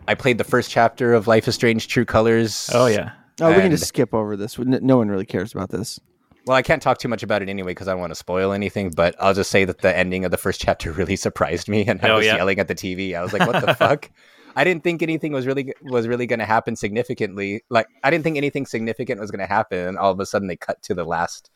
[0.07, 2.69] I played the first chapter of Life is Strange: True Colors.
[2.73, 3.11] Oh yeah.
[3.39, 4.57] oh, we can just skip over this.
[4.57, 5.99] No one really cares about this.
[6.47, 8.51] Well, I can't talk too much about it anyway because I don't want to spoil
[8.51, 8.89] anything.
[8.89, 12.03] But I'll just say that the ending of the first chapter really surprised me, and
[12.03, 12.37] I Oh, was yeah.
[12.37, 13.15] yelling at the TV.
[13.15, 14.09] I was like, "What the fuck?"
[14.55, 17.63] I didn't think anything was really was really going to happen significantly.
[17.69, 20.47] Like I didn't think anything significant was going to happen, and all of a sudden
[20.47, 21.49] they cut to the last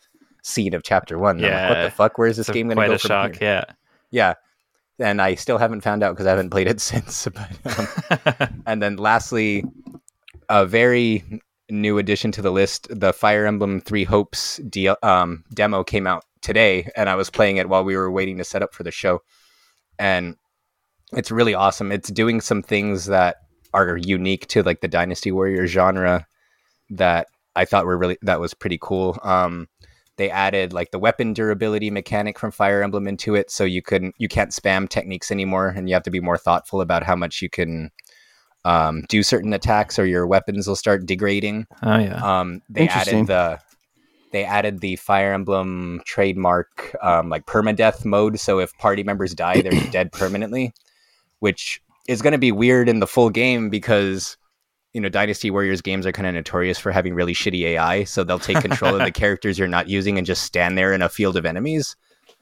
[0.44, 1.38] scene of chapter one.
[1.38, 2.18] And I'm like, what the fuck?
[2.18, 3.36] Where's this It's game going to go a from shock.
[3.36, 3.66] here?
[3.66, 3.74] Yeah.
[4.12, 4.34] Yeah,
[5.00, 7.28] and I still haven't found out because I haven't played it since.
[7.28, 7.80] But,
[8.40, 9.66] um, and then lastly,
[10.50, 15.84] a very new addition to the list, the Fire Emblem Three Hopes DL, um, demo
[15.84, 18.74] came out today, and I was playing it while we were waiting to set up
[18.74, 19.22] for the show,
[20.00, 20.38] and
[21.14, 21.92] it's really awesome.
[21.92, 23.38] It's doing some things that
[23.74, 26.26] are unique to like the Dynasty Warrior genre
[26.90, 29.18] that I thought were really that was pretty cool.
[29.24, 29.68] Um,
[30.18, 34.14] they added like the weapon durability mechanic from Fire Emblem into it, so you can
[34.18, 37.42] you can't spam techniques anymore, and you have to be more thoughtful about how much
[37.42, 37.92] you can
[38.64, 41.68] um, do certain attacks, or your weapons will start degrading.
[41.84, 42.40] Oh yeah.
[42.40, 43.60] Um, they added the
[44.32, 49.62] they added the Fire Emblem trademark um, like permadeath mode, so if party members die,
[49.62, 50.74] they're dead permanently,
[51.46, 54.36] which is going to be weird in the full game because
[54.94, 58.24] you know Dynasty Warriors games are kind of notorious for having really shitty AI, so
[58.24, 61.08] they'll take control of the characters you're not using and just stand there in a
[61.08, 61.96] field of enemies.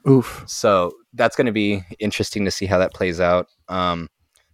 [0.08, 0.42] Oof.
[0.46, 3.48] So that's going to be interesting to see how that plays out.
[3.68, 4.08] Um,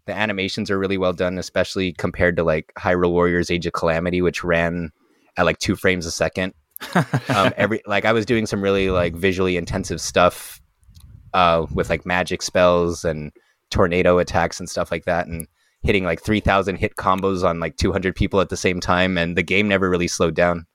[0.07, 4.20] the animations are really well done, especially compared to like Hyrule Warriors Age of Calamity,
[4.20, 4.90] which ran
[5.36, 6.55] at like two frames a second.
[6.96, 10.61] um, every like I was doing some really like visually intensive stuff
[11.34, 13.30] uh, with like magic spells and
[13.71, 15.47] tornado attacks and stuff like that, and
[15.83, 19.16] hitting like three thousand hit combos on like two hundred people at the same time,
[19.16, 20.66] and the game never really slowed down.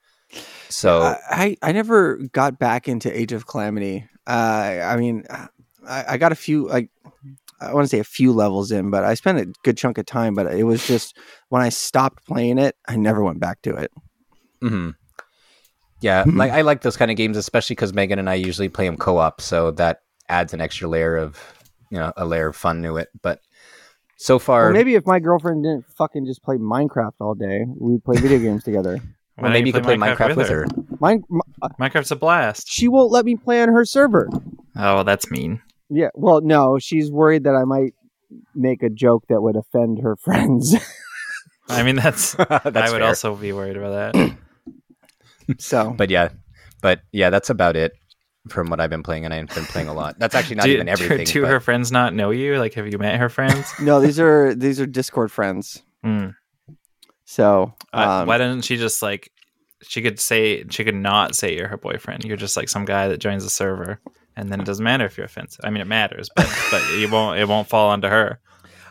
[0.69, 4.07] So I, I I never got back into Age of Calamity.
[4.27, 5.47] Uh, I mean, I,
[5.87, 6.89] I got a few like
[7.61, 10.05] I want to say a few levels in, but I spent a good chunk of
[10.05, 10.33] time.
[10.33, 11.17] But it was just
[11.49, 13.91] when I stopped playing it, I never went back to it.
[14.61, 14.91] hmm
[16.01, 16.37] yeah, Mhm.
[16.37, 18.97] like I like those kind of games, especially because Megan and I usually play them
[18.97, 21.39] co-op, so that adds an extra layer of
[21.95, 23.07] you know a layer of fun to it.
[23.21, 23.39] But
[24.17, 28.03] so far, Or maybe if my girlfriend didn't fucking just play Minecraft all day, we'd
[28.03, 28.97] play video games together.
[29.37, 30.65] Why well, maybe you could play Minecraft, with her.
[30.99, 32.67] Mine, m- uh, Minecraft's a blast.
[32.69, 34.29] she won't let me play on her server.
[34.77, 35.61] Oh, that's mean.
[35.89, 37.93] Yeah, well, no, she's worried that I might
[38.53, 40.75] make a joke that would offend her friends.
[41.69, 42.33] I mean, that's.
[42.37, 43.07] That's I would fair.
[43.07, 44.37] also be worried about that.
[45.59, 46.29] so, But yeah,
[46.81, 47.93] but yeah, that's about it
[48.49, 50.19] from what I've been playing, and I've been playing a lot.
[50.19, 51.25] That's actually not do, even everything.
[51.25, 52.57] Do, but- her friends not know you?
[52.59, 53.71] Like, have you met her friends?
[53.81, 55.81] no, these are these are Discord friends.
[56.03, 56.27] Hmm.
[57.25, 59.31] So, Uh, um, why doesn't she just like?
[59.81, 62.23] She could say she could not say you're her boyfriend.
[62.23, 63.99] You're just like some guy that joins the server,
[64.35, 65.61] and then it doesn't matter if you're offensive.
[65.63, 68.39] I mean, it matters, but but it won't it won't fall onto her.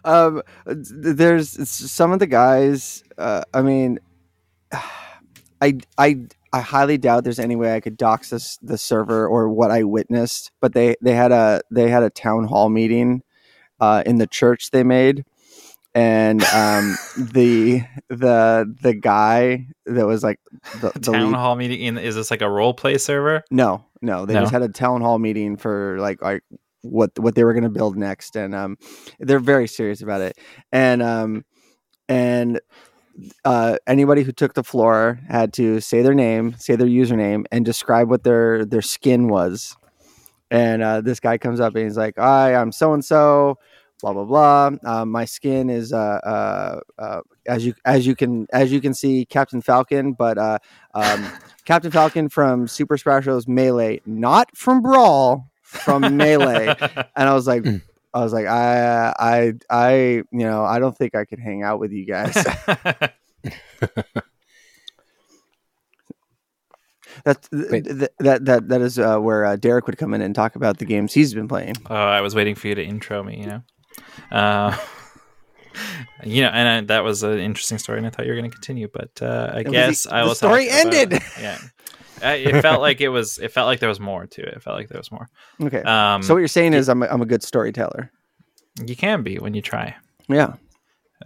[0.05, 3.03] um, there's some of the guys.
[3.17, 3.99] Uh, I mean,
[5.61, 9.49] I I I highly doubt there's any way I could dox this the server or
[9.49, 10.53] what I witnessed.
[10.61, 13.23] But they they had a they had a town hall meeting
[13.81, 15.25] uh, in the church they made,
[15.95, 20.39] and um, the the the guy that was like
[20.81, 21.81] the, the Town lead- hall meeting.
[21.81, 23.43] In, is this like a role play server?
[23.51, 24.41] No, no, they No?
[24.43, 26.43] just had a town hall meeting for like like
[26.83, 28.77] what what they were going to build next, and um,
[29.19, 30.39] they're very serious about it,
[30.71, 31.45] and um,
[32.09, 32.61] and
[33.45, 37.65] uh, anybody who took the floor had to say their name, say their username, and
[37.65, 39.77] describe what their their skin was.
[40.51, 43.59] And uh, this guy comes up and he's like, "Hi, I'm so and so."
[44.03, 44.71] Blah blah blah.
[44.85, 48.93] Um, my skin is uh, uh, uh, as you as you can as you can
[48.93, 50.59] see, Captain Falcon, but uh,
[50.93, 51.27] um,
[51.65, 53.49] Captain Falcon from Super Smash Bros.
[53.49, 56.75] Melee, not from Brawl, from Melee.
[57.17, 57.83] And I was like, Mm.
[58.15, 59.93] I was like, I, I, I,
[60.31, 62.33] you know, I don't think I could hang out with you guys.
[67.25, 67.85] That's Wait.
[67.85, 70.57] th- th- that that that is uh, where uh, Derek would come in and talk
[70.57, 71.75] about the games he's been playing.
[71.89, 73.41] Oh, I was waiting for you to intro me.
[73.41, 73.62] You know,
[74.31, 74.77] uh,
[76.25, 78.51] you know, and I, that was an interesting story, and I thought you were going
[78.51, 81.22] to continue, but uh, I was guess the- I the story talk about- ended.
[81.41, 81.59] Yeah,
[82.22, 83.39] I, it felt like it was.
[83.39, 84.55] It felt like there was more to it.
[84.55, 85.29] It felt like there was more.
[85.62, 88.11] Okay, Um, so what you're saying is I'm a, I'm a good storyteller.
[88.87, 89.97] you can be when you try,
[90.29, 90.55] Yeah,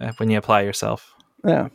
[0.01, 1.13] uh, when you apply yourself.
[1.45, 1.69] yeah.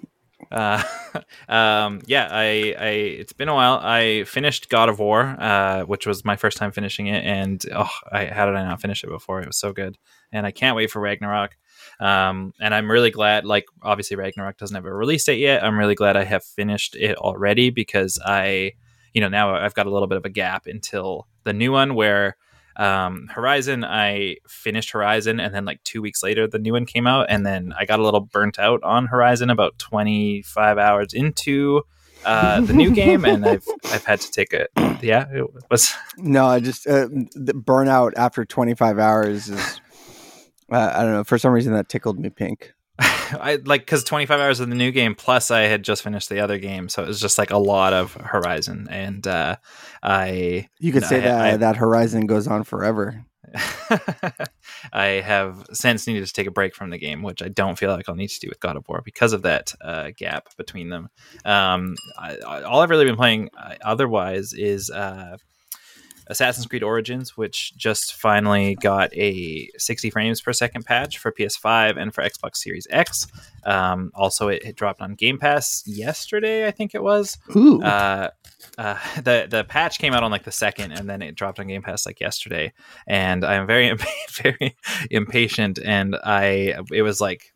[0.52, 0.82] Uh,
[1.48, 2.88] um, yeah, I, I,
[3.20, 3.80] it's been a while.
[3.82, 7.88] I finished God of War, uh, which was my first time finishing it, and oh,
[8.12, 9.40] I, how did I not finish it before?
[9.40, 9.96] It was so good,
[10.32, 11.56] and I can't wait for Ragnarok.
[12.00, 13.44] Um, and I'm really glad.
[13.44, 15.62] Like, obviously, Ragnarok doesn't have a release date yet.
[15.64, 18.72] I'm really glad I have finished it already because I,
[19.12, 21.94] you know, now I've got a little bit of a gap until the new one
[21.94, 22.36] where
[22.76, 27.06] um horizon i finished horizon and then like two weeks later the new one came
[27.06, 31.82] out and then i got a little burnt out on horizon about 25 hours into
[32.24, 34.66] uh the new game and i've i've had to take a
[35.02, 39.80] yeah it was No, I just uh, the burnout after 25 hours is.
[40.70, 41.24] Uh, I don't know.
[41.24, 42.72] For some reason, that tickled me pink.
[43.00, 46.38] i like because 25 hours of the new game plus i had just finished the
[46.38, 49.56] other game so it was just like a lot of horizon and uh
[50.00, 53.24] i You could say I- that I- that Horizon goes on forever.
[54.92, 57.90] I have since needed to take a break from the game, which I don't feel
[57.90, 60.88] like I'll need to do with God of War because of that uh, gap between
[60.88, 61.08] them.
[61.44, 65.36] Um, I, I, all I've really been playing uh, otherwise is uh,
[66.28, 71.96] Assassin's Creed Origins, which just finally got a 60 frames per second patch for PS5
[72.00, 73.26] and for Xbox Series X.
[73.64, 77.82] Um, also, it, it dropped on Game Pass yesterday, I think it was Ooh.
[77.82, 78.30] uh,
[78.78, 81.66] uh, the the patch came out on like the second, and then it dropped on
[81.66, 82.72] Game Pass like yesterday.
[83.06, 83.96] And I'm very
[84.42, 84.76] very
[85.10, 87.52] impatient, and I it was like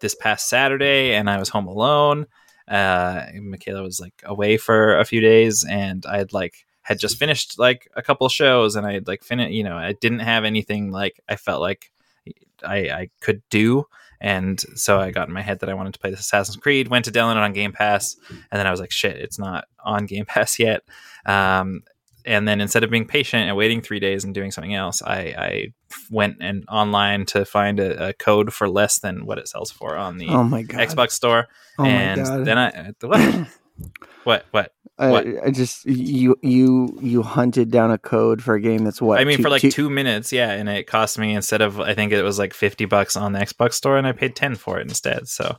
[0.00, 2.26] this past Saturday, and I was home alone.
[2.66, 7.18] Uh, Michaela was like away for a few days, and I had like had just
[7.18, 9.52] finished like a couple shows, and I had like finished.
[9.52, 11.90] You know, I didn't have anything like I felt like
[12.64, 13.86] I I could do.
[14.20, 16.88] And so I got in my head that I wanted to play this Assassin's Creed.
[16.88, 19.66] Went to download it on Game Pass, and then I was like, "Shit, it's not
[19.84, 20.82] on Game Pass yet."
[21.26, 21.82] Um,
[22.26, 25.18] and then instead of being patient and waiting three days and doing something else, I,
[25.36, 25.72] I
[26.10, 29.96] went and online to find a, a code for less than what it sells for
[29.96, 30.80] on the oh my god.
[30.80, 31.46] Xbox Store.
[31.78, 32.44] Oh and my god.
[32.44, 33.48] then I what
[34.24, 38.84] what what I, I just you you you hunted down a code for a game
[38.84, 41.34] that's what I mean, two- for like two- two minutes, yeah, and it cost me
[41.34, 44.12] instead of I think it was like fifty bucks on the Xbox store, and I
[44.12, 45.26] paid ten for it instead.
[45.26, 45.56] So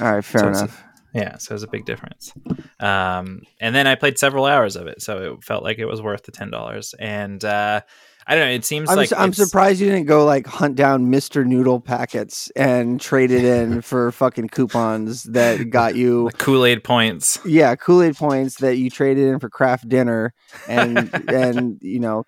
[0.00, 0.82] All right, fair so enough.
[1.14, 2.32] yeah, so it was a big difference.
[2.80, 6.02] Um, and then I played several hours of it, so it felt like it was
[6.02, 6.94] worth the ten dollars.
[6.98, 7.82] And uh,
[8.28, 10.74] I don't know, it seems I'm, like su- I'm surprised you didn't go like hunt
[10.74, 11.46] down Mr.
[11.46, 17.38] Noodle packets and trade it in for fucking coupons that got you Kool Aid points.
[17.44, 20.34] yeah Kool Aid points that you traded in for Kraft Dinner
[20.68, 22.24] and and you know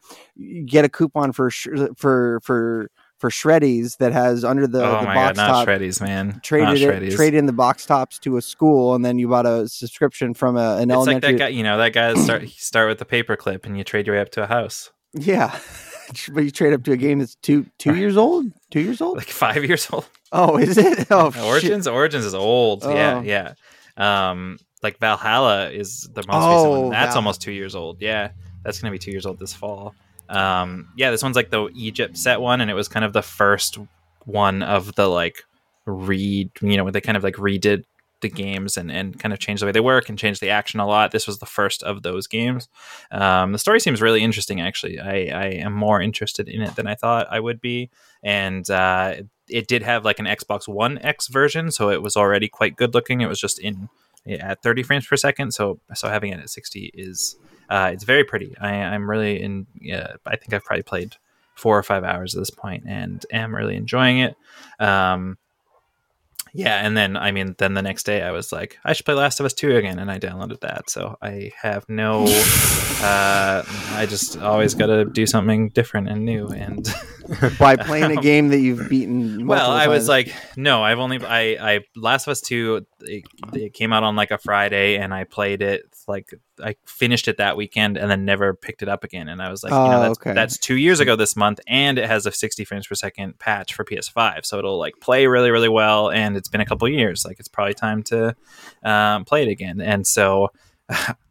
[0.67, 5.07] get a coupon for sh- for for for Shreddies that has under the, oh the
[5.07, 6.29] my god, box not top Shreddies, man.
[6.29, 7.17] not traded it, Shreddies.
[7.17, 10.57] trade in the box tops to a school and then you bought a subscription from
[10.57, 13.67] a, an it's like that guy, you know, that guy start start with the paperclip
[13.67, 14.93] and you trade your way up to a house.
[15.15, 15.59] yeah
[16.33, 19.17] but you trade up to a game that's two two years old two years old
[19.17, 20.07] Like five years old.
[20.33, 21.43] oh is it oh shit.
[21.45, 22.83] Origins, Origins is old.
[22.85, 23.23] Yeah, Oh.
[23.23, 23.55] yeah.
[23.97, 26.91] Um, like Valhalla is the most recent Oh, one.
[26.91, 28.01] That's Val- almost two years old.
[28.01, 28.31] Yeah,
[28.65, 29.95] that's gonna be two years old this fall.
[30.29, 33.23] Um, yeah, this one's like the Egypt set one, and it was kind of the
[33.23, 33.79] first
[34.25, 35.43] one of the like
[35.87, 36.51] read.
[36.61, 37.85] You know, where they kind of like redid
[38.21, 40.81] the games and, and kind of change the way they work and change the action
[40.81, 41.13] a lot.
[41.13, 42.69] This was the first of those games.
[43.11, 44.99] Um, the story seems really interesting, actually.
[44.99, 47.91] I, I am more interested in it than I thought I would be.
[48.23, 49.17] And uh,
[49.49, 52.95] it did have like an Xbox One X version, so it was already quite good
[52.95, 53.21] looking.
[53.21, 53.89] It was just in
[54.27, 57.37] at 30 frames per second, so so having it at 60 is
[57.71, 58.55] uh, it's very pretty.
[58.61, 59.67] I, I'm really in.
[60.27, 61.17] I think I've probably played
[61.55, 64.37] four or five hours at this point, and am really enjoying it.
[64.79, 65.39] Um,
[66.53, 69.15] yeah, and then I mean, then the next day I was like, I should play
[69.15, 70.91] Last of Us Two again, and I downloaded that.
[70.91, 72.25] So I have no.
[73.03, 76.87] uh, I just always got to do something different and new, and
[77.59, 81.25] by playing a game that you've beaten well, multiple I was like, no, I've only
[81.25, 82.87] I I Last of Us Two.
[83.01, 87.29] It, it came out on like a Friday, and I played it like I finished
[87.29, 89.29] it that weekend, and then never picked it up again.
[89.29, 90.33] And I was like, you know, Oh, that's, okay.
[90.33, 93.75] that's two years ago this month, and it has a 60 frames per second patch
[93.75, 96.11] for PS5, so it'll like play really really well.
[96.11, 98.35] And it's been a couple years, like it's probably time to
[98.83, 99.81] um, play it again.
[99.81, 100.49] And so.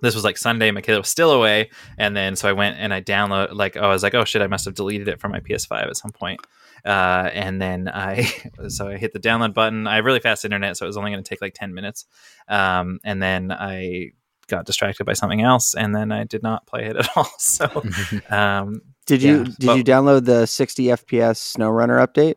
[0.00, 0.70] This was like Sunday.
[0.70, 3.82] My kid was still away, and then so I went and I download like oh,
[3.82, 6.10] I was like oh shit, I must have deleted it from my PS5 at some
[6.12, 6.40] point
[6.86, 8.32] uh, and then I
[8.68, 9.86] so I hit the download button.
[9.86, 12.06] I have really fast internet, so it was only going to take like ten minutes.
[12.48, 14.12] Um, and then I
[14.46, 17.30] got distracted by something else, and then I did not play it at all.
[17.38, 17.66] So
[18.30, 22.36] um, did you yeah, did but- you download the 60 FPS SnowRunner update?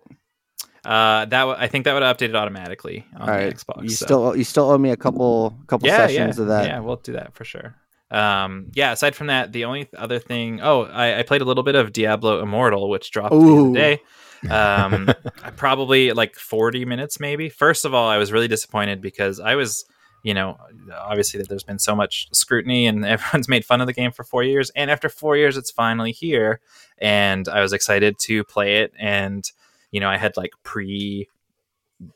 [0.85, 3.83] Uh, that w- I think that would have updated automatically on All the right, Xbox.
[3.83, 4.05] you so.
[4.05, 6.65] still you still owe me a couple couple yeah, sessions yeah, of that.
[6.65, 7.75] Yeah, we'll do that for sure.
[8.11, 8.91] Um, yeah.
[8.91, 10.61] Aside from that, the only other thing.
[10.61, 13.69] Oh, I, I played a little bit of Diablo Immortal, which dropped the Ooh.
[13.69, 14.01] other day.
[14.49, 15.09] Um,
[15.43, 17.49] I probably like forty minutes, maybe.
[17.49, 19.85] First of all, I was really disappointed because I was,
[20.23, 20.57] you know,
[20.97, 24.23] obviously that there's been so much scrutiny and everyone's made fun of the game for
[24.23, 26.61] four years, and after four years, it's finally here,
[26.97, 29.43] and I was excited to play it, and
[29.91, 31.27] you know, I had like pre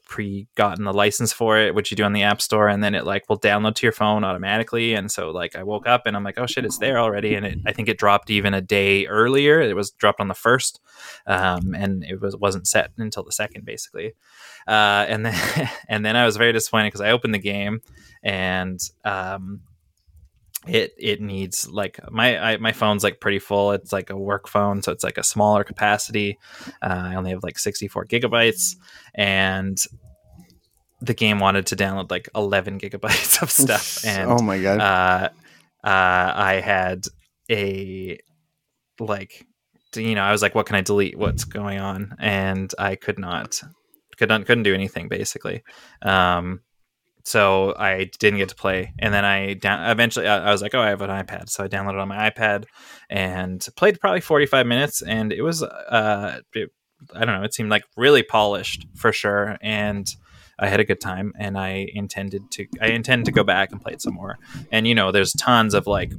[0.06, 2.96] pre gotten the license for it, which you do on the app store, and then
[2.96, 4.94] it like will download to your phone automatically.
[4.94, 7.36] And so like I woke up and I'm like, oh shit, it's there already.
[7.36, 9.60] And it, I think it dropped even a day earlier.
[9.60, 10.80] It was dropped on the first,
[11.28, 14.14] um, and it was wasn't set until the second basically.
[14.68, 17.82] Uh, and then and then I was very disappointed because I opened the game
[18.24, 19.62] and um,
[20.68, 23.72] it it needs like my I, my phone's like pretty full.
[23.72, 26.38] It's like a work phone, so it's like a smaller capacity.
[26.82, 28.76] Uh, I only have like 64 gigabytes,
[29.14, 29.78] and
[31.02, 34.06] the game wanted to download like 11 gigabytes of stuff.
[34.06, 34.80] And oh my god.
[34.80, 35.30] uh,
[35.86, 37.06] uh, I had
[37.52, 38.18] a
[39.00, 39.46] like,
[39.96, 41.18] you know, I was like, what can I delete?
[41.18, 42.16] What's going on?
[42.20, 43.62] And I could not,
[44.18, 45.64] could not, couldn't do anything basically.
[46.02, 46.62] Um,
[47.24, 50.76] so I didn't get to play, and then I down eventually I, I was like,
[50.76, 52.66] oh, I have an iPad, so I downloaded on my iPad
[53.10, 56.70] and played probably forty five minutes, and it was uh, it,
[57.14, 60.08] I don't know, it seemed like really polished for sure, and
[60.60, 63.82] I had a good time, and I intended to I intend to go back and
[63.82, 64.38] play it some more,
[64.72, 66.12] and you know, there's tons of like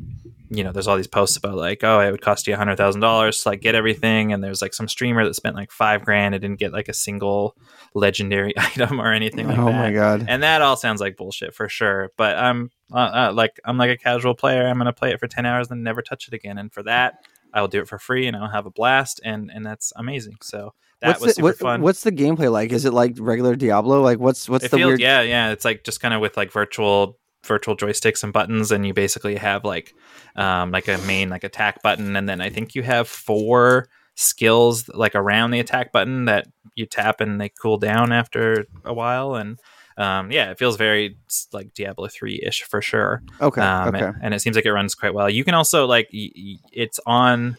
[0.57, 2.77] you know, there's all these posts about like, oh, it would cost you a hundred
[2.77, 6.05] thousand dollars to like get everything, and there's like some streamer that spent like five
[6.05, 7.57] grand and didn't get like a single
[7.95, 9.73] legendary item or anything like oh that.
[9.75, 10.27] my god.
[10.29, 12.11] And that all sounds like bullshit for sure.
[12.17, 14.67] But I'm uh, uh, like I'm like a casual player.
[14.67, 16.59] I'm gonna play it for ten hours and never touch it again.
[16.59, 19.21] And for that, I will do it for free and I'll have a blast.
[19.25, 20.37] And and that's amazing.
[20.43, 21.83] So that what's was the, super what- fun.
[21.83, 22.73] What's the gameplay like?
[22.73, 24.01] Is it like regular Diablo?
[24.03, 25.01] Like what's what's it the feels weird?
[25.01, 25.51] yeah yeah.
[25.51, 29.37] It's like just kind of with like virtual virtual joysticks and buttons, and you basically
[29.37, 29.95] have like
[30.37, 34.89] um like a main like attack button, and then I think you have four skills
[34.95, 39.35] like around the attack button that you tap and they cool down after a while
[39.35, 39.59] and
[39.97, 41.17] um, yeah, it feels very
[41.53, 43.23] like Diablo three ish for sure.
[43.41, 43.61] Okay.
[43.61, 44.05] Um, okay.
[44.07, 45.31] and, and it seems like it runs quite well.
[45.31, 47.57] You can also like y- y- it's on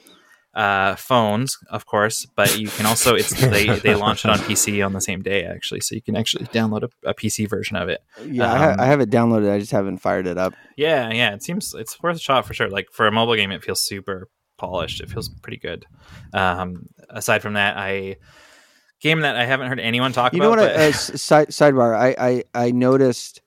[0.56, 4.86] uh, phones, of course, but you can also it's they they launch it on PC
[4.86, 7.89] on the same day actually, so you can actually download a, a PC version of
[7.89, 8.01] it.
[8.26, 9.51] Yeah, I, ha- um, I have it downloaded.
[9.51, 10.53] I just haven't fired it up.
[10.78, 12.70] Yeah, yeah, it seems it's worth a shot for sure.
[12.70, 15.01] Like for a mobile game, it feels super polished.
[15.01, 15.86] It feels pretty good.
[16.34, 18.16] Um, aside from that, I
[19.01, 20.60] game that I haven't heard anyone talk You know about.
[20.62, 20.70] what?
[20.72, 21.95] I, but- uh, s- side, sidebar.
[21.97, 23.41] I, I I noticed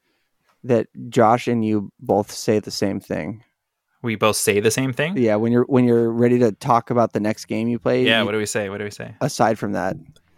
[0.64, 3.44] that Josh and you both say the same thing.
[4.02, 5.16] We both say the same thing.
[5.16, 8.04] Yeah, when you're when you're ready to talk about the next game you play.
[8.04, 8.20] Yeah.
[8.20, 8.68] you- What do we say?
[8.68, 9.14] What do we say?
[9.20, 9.96] aside from that,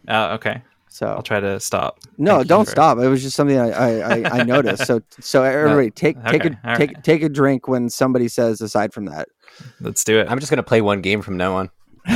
[0.09, 0.63] Oh, okay.
[0.93, 2.01] So I'll try to stop.
[2.19, 2.99] no, Thank don't stop.
[2.99, 4.87] It was just something I I, I, I noticed.
[4.87, 8.93] So so everybody take take a all take take a drink when somebody says aside
[8.93, 9.29] from that.
[9.81, 10.27] Let's do it.
[10.29, 11.71] I'm just gonna play one game from now on.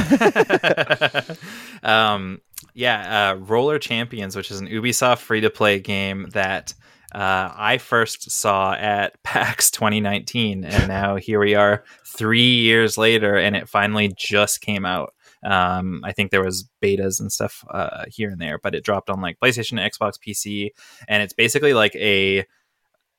[1.82, 2.40] um,
[2.74, 6.74] yeah, uh, Roller Champions, which is an Ubisoft free to play game that
[7.14, 13.36] uh, I first saw at PAX 2019, and now here we are three years later,
[13.36, 15.14] and it finally just came out.
[15.44, 19.10] Um, I think there was betas and stuff uh, here and there, but it dropped
[19.10, 20.70] on like PlayStation, Xbox, PC,
[21.06, 22.44] and it's basically like a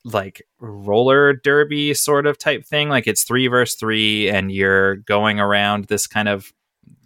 [0.03, 2.89] like roller derby sort of type thing.
[2.89, 6.51] Like it's three versus three, and you're going around this kind of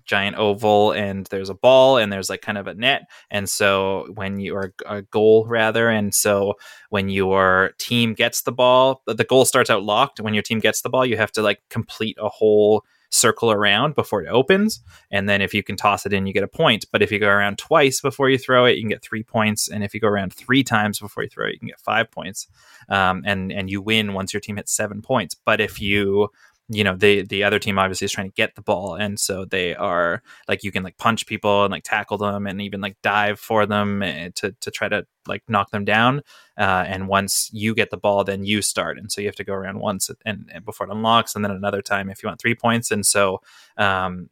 [0.10, 3.04] giant oval, and there's a ball, and there's like kind of a net.
[3.30, 6.56] And so when you are a goal rather, and so
[6.90, 10.20] when your team gets the ball, the goal starts out locked.
[10.20, 13.96] When your team gets the ball, you have to like complete a whole circle around
[13.96, 14.82] before it opens.
[15.12, 16.86] And then if you can toss it in you get a point.
[16.92, 19.68] But if you go around twice before you throw it you can get three points.
[19.68, 22.12] And if you go around three times before you throw it you can get five
[22.12, 22.48] points.
[22.88, 25.36] Um, and and you win once your team hits seven points.
[25.36, 26.30] But if you
[26.72, 29.44] you know the the other team obviously is trying to get the ball and so
[29.44, 32.96] they are like you can like punch people and like tackle them and even like
[33.02, 36.22] dive for them eh, to to try to like knock them down
[36.58, 39.44] uh, and once you get the ball then you start and so you have to
[39.44, 42.40] go around once and, and before it unlocks and then another time if you want
[42.40, 43.42] three points and so
[43.78, 44.30] um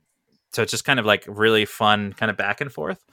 [0.53, 3.03] so it's just kind of like really fun kind of back and forth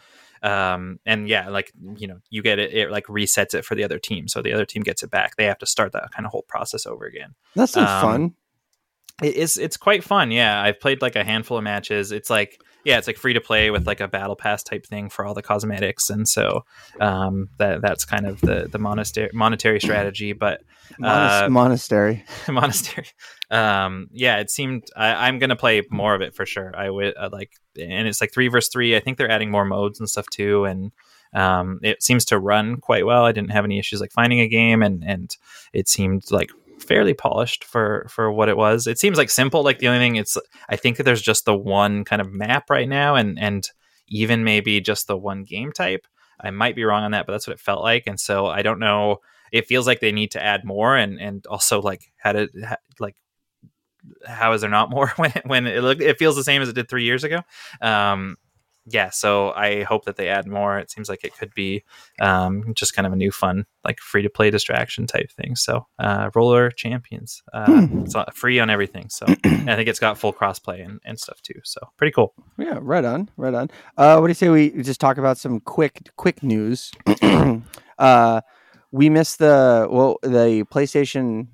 [0.42, 3.84] um and yeah like you know you get it it like resets it for the
[3.84, 6.26] other team so the other team gets it back they have to start that kind
[6.26, 8.34] of whole process over again That sounds Um, fun.
[9.22, 10.60] It is it's quite fun yeah.
[10.60, 12.12] I've played like a handful of matches.
[12.12, 15.08] It's like yeah it's like free to play with like a battle pass type thing
[15.08, 16.64] for all the cosmetics and so
[17.00, 20.60] um that that's kind of the the monastery monetary strategy but
[21.02, 22.24] uh, monastery.
[22.48, 23.06] monastery.
[23.50, 26.72] Um yeah it seemed I, i'm gonna play more of it for sure.
[26.76, 28.94] I would uh, like and it's like three versus three.
[28.94, 30.92] I think they're adding more modes and stuff too and
[31.32, 33.24] um it seems to run quite well.
[33.24, 35.34] I didn't have any issues like finding a game and and
[35.72, 38.86] it seemed like fairly polished for for what it was.
[38.86, 39.62] It seems like simple.
[39.62, 40.36] Like the only thing it's
[40.68, 43.68] i think that there's just the one kind of map right now and and
[44.08, 46.06] even maybe just the one game type.
[46.40, 48.04] I might be wrong on that but that's what it felt like.
[48.06, 49.18] And so i don't know.
[49.52, 52.48] It feels like they need to add more and and also like how to
[52.98, 53.16] like
[54.26, 56.74] how is there not more when when it look it feels the same as it
[56.74, 57.40] did three years ago.
[57.80, 58.36] Um
[58.86, 61.82] yeah so i hope that they add more it seems like it could be
[62.20, 65.86] um just kind of a new fun like free to play distraction type thing so
[65.98, 68.00] uh roller champions uh Hmm.
[68.00, 71.40] it's not free on everything so i think it's got full crossplay and, and stuff
[71.42, 73.70] too so pretty cool Yeah, right on, right on.
[73.96, 76.92] Uh, what do you say we just talk about some quick, quick news?
[77.98, 78.40] uh,
[78.92, 81.48] we missed the well, the PlayStation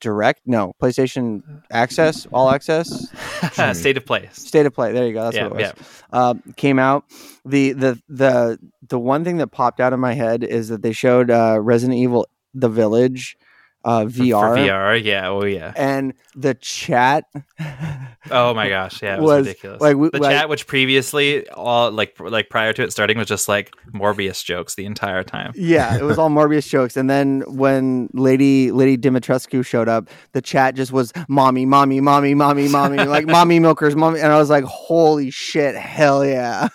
[0.00, 0.40] Direct.
[0.46, 3.08] No, PlayStation Access, All Access,
[3.74, 4.92] state of play State of Play.
[4.92, 5.24] There you go.
[5.24, 5.74] That's yeah what it was.
[5.78, 7.04] yeah Uh, came out.
[7.44, 8.58] The the the
[8.88, 11.98] the one thing that popped out of my head is that they showed uh, Resident
[11.98, 13.36] Evil: The Village
[13.86, 17.24] uh, For- VR, for vr yeah oh yeah and the chat.
[18.30, 19.80] Oh my gosh, yeah, it was, Was, ridiculous.
[19.80, 23.28] like, we- the like- chat, which previously all like like prior to it starting was
[23.28, 25.52] just like Morbius jokes the entire time.
[25.54, 26.96] Yeah, it was all Morbius jokes.
[26.96, 32.34] And then when Lady Lady Dimitrescu showed up, the chat just was mommy, mommy, mommy,
[32.34, 34.20] mommy, mommy, like mommy milkers, mommy.
[34.20, 36.68] And I was like, holy shit, hell yeah.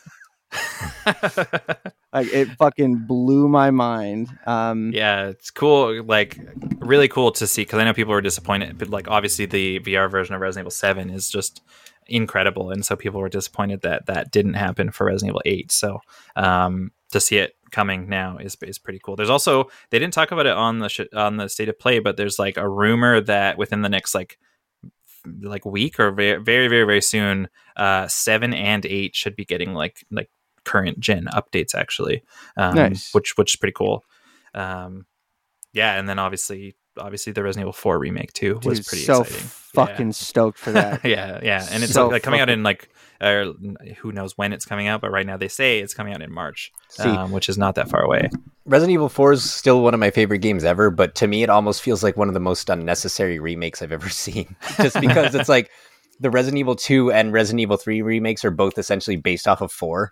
[2.14, 4.30] Like it fucking blew my mind.
[4.45, 6.39] Um, yeah, it's cool, like
[6.80, 10.12] really cool to see because I know people were disappointed, but like obviously the VR
[10.12, 11.62] version of Resident Evil Seven is just
[12.07, 15.72] incredible, and so people were disappointed that that didn't happen for Resident Evil Eight.
[15.72, 16.01] So
[16.36, 19.16] um, to see it coming now is is pretty cool.
[19.16, 21.99] There's also they didn't talk about it on the sh- on the state of play,
[21.99, 24.38] but there's like a rumor that within the next like
[25.41, 29.72] like week or very very very very soon uh seven and eight should be getting
[29.72, 30.32] like like
[30.66, 32.24] current gen updates actually
[32.57, 33.14] um Nice.
[33.14, 34.03] which which is pretty cool
[34.53, 35.05] um
[35.74, 39.47] yeah and then obviously obviously the Resident Evil 4 remake too was pretty so exciting.
[39.47, 41.05] fucking stoked for that.
[41.05, 42.89] yeah, yeah, and it's So like coming out in like
[43.22, 43.53] uh,
[43.99, 46.30] who knows when it's coming out, but right now they say it's coming out in
[46.34, 48.30] March, See- um, which is not that far away.
[48.66, 51.49] Resident Evil 4 is still one of my favorite games ever, but to me, it
[51.49, 54.57] almost feels like one of the most unnecessary remakes I've ever seen.
[54.82, 55.72] Just because it's like
[56.20, 59.72] the Resident Evil 2 and Resident Evil 3 remakes are both essentially based off of
[59.72, 60.12] 4.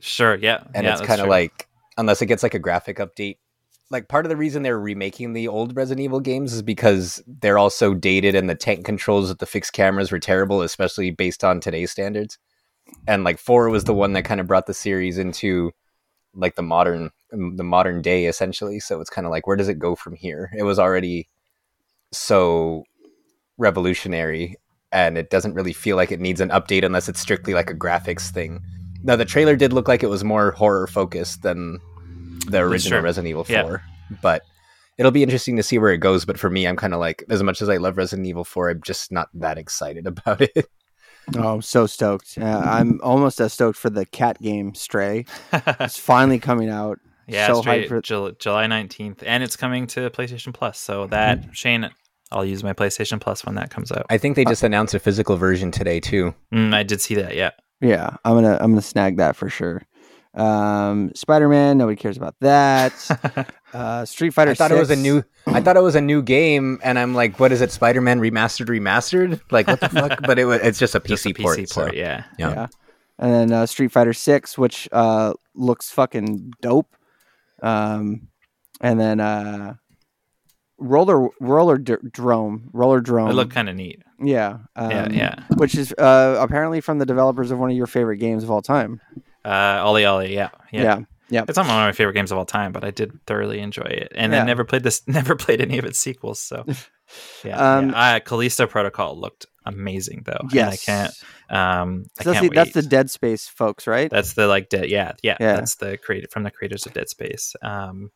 [0.00, 3.38] Sure, yeah, And yeah, it's kind of like, unless it gets like a graphic update.
[3.90, 7.58] Like part of the reason they're remaking the old Resident Evil games is because they're
[7.58, 11.44] all so dated and the tank controls with the fixed cameras were terrible, especially based
[11.44, 12.38] on today's standards.
[13.06, 15.72] And like 4 was the one that kind of brought the series into
[16.34, 19.68] like the modern mm, the modern day essentially so it's kind of like where does
[19.68, 21.28] it go from here it was already
[22.12, 22.84] so
[23.58, 24.56] revolutionary
[24.92, 27.74] and it doesn't really feel like it needs an update unless it's strictly like a
[27.74, 28.60] graphics thing
[29.04, 31.78] now the trailer did look like it was more horror focused than
[32.48, 33.04] the original true.
[33.04, 33.76] resident evil 4 Yeah.
[34.20, 34.42] but
[34.98, 37.24] it'll be interesting to see where it goes but for me i'm kind of like
[37.30, 40.66] as much as i love resident evil 4 i'm just not that excited about it
[41.34, 42.36] Oh, I'm so stoked.
[42.38, 45.24] Uh, I'm almost as stoked for the cat game Stray.
[45.80, 46.98] It's finally coming out.
[47.26, 50.78] yeah, so straight hyped for- Jul- July nineteenth, and it's coming to PlayStation Plus.
[50.78, 51.52] So that Mm-hmm.
[51.52, 51.90] Shane,
[52.30, 54.04] I'll use my PlayStation Plus when that comes out.
[54.10, 57.34] i think they just announced a physical version today too Mm, I did see that.
[57.34, 59.82] Yeah, Yeah, I'm gonna I'm gonna snag that for sure.
[60.34, 63.50] Um, Spider Man, nobody cares about that.
[63.74, 64.52] Uh, Street Fighter.
[64.52, 65.24] I thought it was a new.
[65.48, 67.72] I thought it was a new game, and I'm like, "What is it?
[67.72, 69.40] Spider-Man remastered, remastered?
[69.50, 70.60] Like what the fuck?" But it was.
[70.60, 71.56] It's just a PC, just a PC port.
[71.56, 71.68] port.
[71.70, 72.22] so- yeah.
[72.38, 72.50] Yeah.
[72.50, 72.66] Yeah.
[73.18, 76.94] And then uh, Street Fighter Six, which uh, looks fucking dope.
[77.64, 78.28] Um,
[78.80, 79.74] and then uh,
[80.84, 83.30] roller roller d- drome Rollerdrome.
[83.30, 84.02] It looked kind of neat.
[84.20, 85.34] yeah, um, yeah, yeah.
[85.56, 88.62] Which is uh, apparently from the developers of one of your favorite games of all
[88.62, 89.00] time.
[89.44, 90.30] Uh, OlliOlli.
[90.30, 90.82] Yeah, yeah.
[90.82, 91.44] Yeah, yeah.
[91.48, 93.82] It's not one of my favorite games of all time, but I did thoroughly enjoy
[93.82, 94.42] it, and Yeah.
[94.42, 96.40] I never played this, never played any of its sequels.
[96.40, 96.64] So,
[97.44, 98.14] yeah, Um, yeah.
[98.16, 100.38] Uh, Callisto Protocol looked amazing though.
[100.40, 101.12] and Yes, I can't,
[101.50, 102.82] um, I that's, can't the, that's the.
[102.82, 104.10] Dead Space folks, right?
[104.10, 104.88] That's the like dead.
[104.90, 105.56] Yeah, yeah, Yeah.
[105.56, 107.54] That's the created from the creators of Dead Space.
[107.62, 108.10] Um,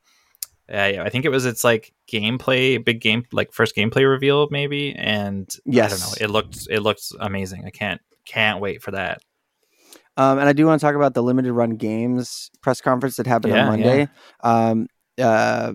[0.72, 4.94] I, I think it was its like gameplay, big game, like first gameplay reveal maybe,
[4.94, 5.48] and
[5.86, 6.14] I don't know.
[6.20, 7.64] It looked it looked amazing.
[7.64, 9.22] I can't can't wait for that.
[10.18, 13.26] Um, and I do want to talk about the limited run games press conference that
[13.26, 14.08] happened Yeah, on Monday.
[14.42, 14.88] Um,
[15.20, 15.74] uh,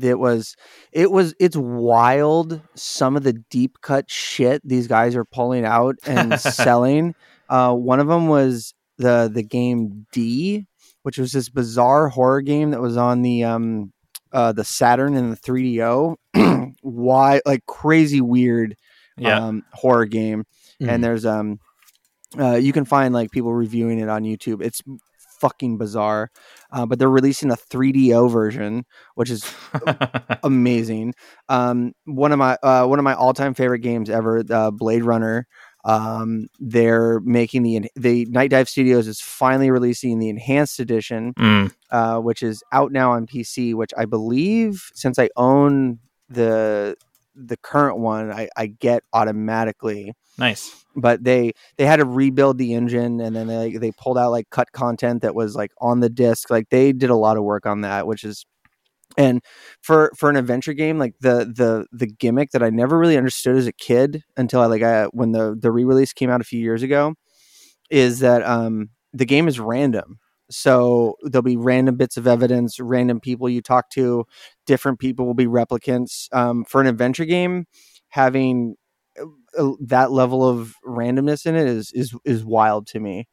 [0.00, 0.56] it was,
[0.92, 2.62] it was, it's wild.
[2.74, 7.14] Some of the deep cut shit these guys are pulling out and selling.
[7.50, 10.66] Uh, one of them was the the game D,
[11.02, 13.92] which was this bizarre horror game that was on the um,
[14.32, 16.16] uh, the Saturn and the 3DO.
[16.82, 18.76] Why, like crazy weird
[19.16, 20.44] Yeah, um, horror game
[20.80, 20.88] Mhm.
[20.88, 21.58] and there's um
[22.38, 24.82] uh, you can find like people reviewing it on youtube it's
[25.40, 26.30] fucking bizarre
[26.72, 29.48] uh, but they're releasing a 3do version which is
[30.42, 31.14] amazing
[31.48, 35.46] um one of my uh one of my all-time favorite games ever uh, blade runner
[35.84, 42.18] um they're making the the Nightdive Studios is finally releasing the enhanced edition Mm, uh,
[42.18, 46.96] which is out now on PC, which I believe since I own the
[47.34, 50.12] the current one, I, I get automatically.
[50.38, 50.76] nice.
[50.96, 54.50] But they they had to rebuild the engine, and then they they pulled out like
[54.50, 56.50] cut content that was like on the disc.
[56.50, 58.44] Like they did a lot of work on that, which is
[59.16, 59.42] and
[59.82, 63.56] for for an adventure game like the the the gimmick that I never really understood
[63.56, 66.44] as a kid until I like I, when the the re release came out a
[66.44, 67.14] few years ago
[67.90, 70.18] is that um the game is random.
[70.50, 74.24] So there'll be random bits of evidence random people you talk to
[74.66, 76.26] different people will be replicants.
[76.32, 77.66] Um, for an adventure game
[78.08, 78.76] having
[79.20, 79.24] uh,
[79.58, 83.28] uh, that level of randomness in it is is is wild to me.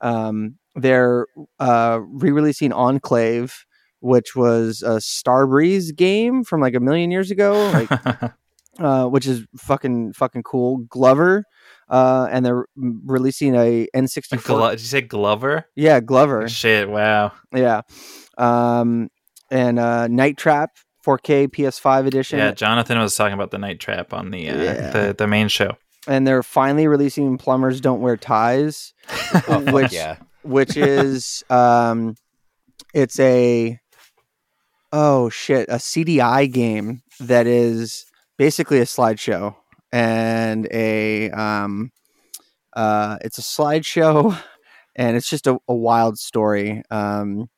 [0.00, 1.26] Um, they're
[1.60, 3.64] uh, re-releasing enclave
[4.00, 8.32] which was a starbreeze game from like a million years ago like
[8.80, 11.44] uh, which is fucking fucking cool glover
[11.88, 15.64] uh, and they're releasing a n64 Glo- did you say Glover?
[15.76, 16.88] yeah glover Shit!
[16.88, 17.32] Wow.
[17.54, 17.82] yeah.
[18.38, 19.08] Um,
[19.50, 20.70] and uh, Night Trap
[21.04, 22.38] 4K PS5 edition.
[22.38, 24.90] Yeah, Jonathan was talking about the Night Trap on the uh, Yeah.
[24.90, 25.76] the the main show.
[26.06, 28.94] And they're finally releasing Plumbers Don't Wear Ties,
[29.48, 30.16] Oh, which yeah.
[30.42, 32.14] which is um,
[32.94, 33.78] it's a
[34.92, 38.06] oh shit a CDI game that is
[38.38, 39.54] basically a slideshow
[39.92, 41.90] and a um,
[42.74, 44.38] uh, it's a slideshow
[44.96, 46.82] and it's just a, a wild story.
[46.90, 47.48] Um,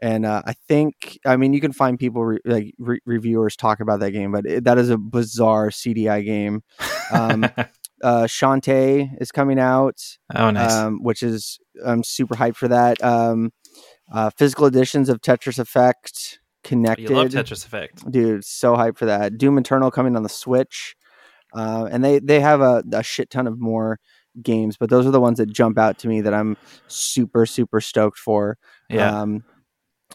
[0.00, 3.80] and uh, I think, I mean, you can find people re- like re- reviewers talk
[3.80, 6.62] about that game, but it, that is a bizarre CDI game.
[7.10, 7.44] Um,
[8.04, 10.02] uh, Shantae is coming out,
[10.34, 10.72] oh, nice.
[10.72, 13.02] um, which is I'm super hyped for that.
[13.02, 13.52] Um,
[14.12, 17.08] uh, physical editions of Tetris Effect connected.
[17.10, 18.10] You love Tetris Effect.
[18.10, 20.94] dude so hyped for that doom eternal coming on the switch
[21.54, 23.98] uh, and they they have a, a shit ton of more
[24.42, 27.80] games but those are the ones that jump out to me that i'm super super
[27.80, 28.58] stoked for
[28.90, 29.20] Yeah.
[29.22, 29.44] um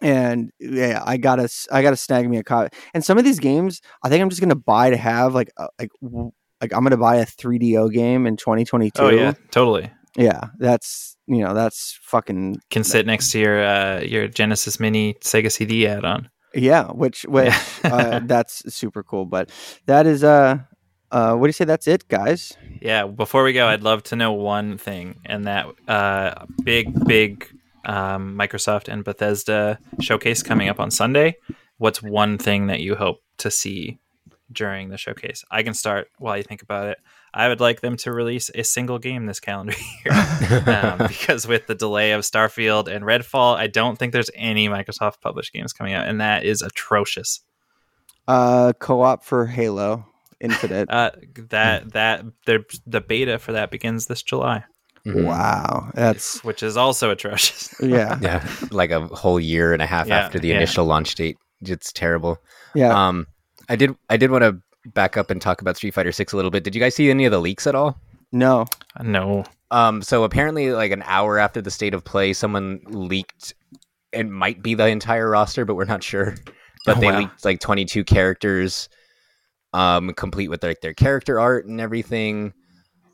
[0.01, 3.81] and yeah i gotta i gotta snag me a copy and some of these games
[4.03, 5.89] i think i'm just gonna buy to have like uh, like
[6.61, 9.89] like i'm gonna buy a 3do game in 2022 oh yeah, totally.
[10.17, 15.15] yeah that's you know that's fucking Can sit next to your uh, your Genesis Mini
[15.21, 16.29] Sega CD add-on.
[16.53, 17.53] Yeah which which
[17.83, 19.49] uh, that's super cool but
[19.85, 20.57] that is uh
[21.11, 24.15] uh what do you say that's it guys Yeah, before we go, I'd love to
[24.15, 27.45] know one thing, and that uh, big, big
[27.85, 31.35] um, Microsoft and Bethesda showcase coming up on Sunday.
[31.77, 33.99] What's one thing that you hope to see
[34.51, 35.45] during the showcase?
[35.51, 36.97] I can start while you think about it.
[37.33, 39.73] I would like them to release a single game this calendar
[40.05, 40.13] year
[40.67, 45.21] um, because with the delay of Starfield and Redfall, I don't think there's any Microsoft
[45.21, 47.39] published games coming out, and that is atrocious.
[48.27, 50.05] uh co-op for halo
[50.39, 51.11] infinite Uh,
[51.49, 54.63] that that the the beta for that begins this July.
[55.05, 55.23] Mhm.
[55.25, 57.73] wow that's which is also atrocious.
[57.81, 60.57] yeah Yeah, like a whole year and a half Yeah, after the yeah.
[60.57, 61.37] initial launch date.
[61.61, 62.37] It's terrible.
[62.75, 63.25] yeah Um,
[63.69, 66.35] I did I did want to back up and talk about Street Fighter Six a
[66.35, 66.63] little bit.
[66.63, 67.99] Did you guys see any of the leaks at all?
[68.33, 68.65] no
[69.01, 69.43] no.
[69.71, 73.53] Um, so apparently, like an hour after the state of play, someone leaked.
[74.11, 76.35] It might be the entire roster, but we're not sure.
[76.85, 77.19] But Oh, they wow.
[77.19, 78.89] leaked like 22 characters,
[79.73, 82.53] um, complete with like their character art and everything.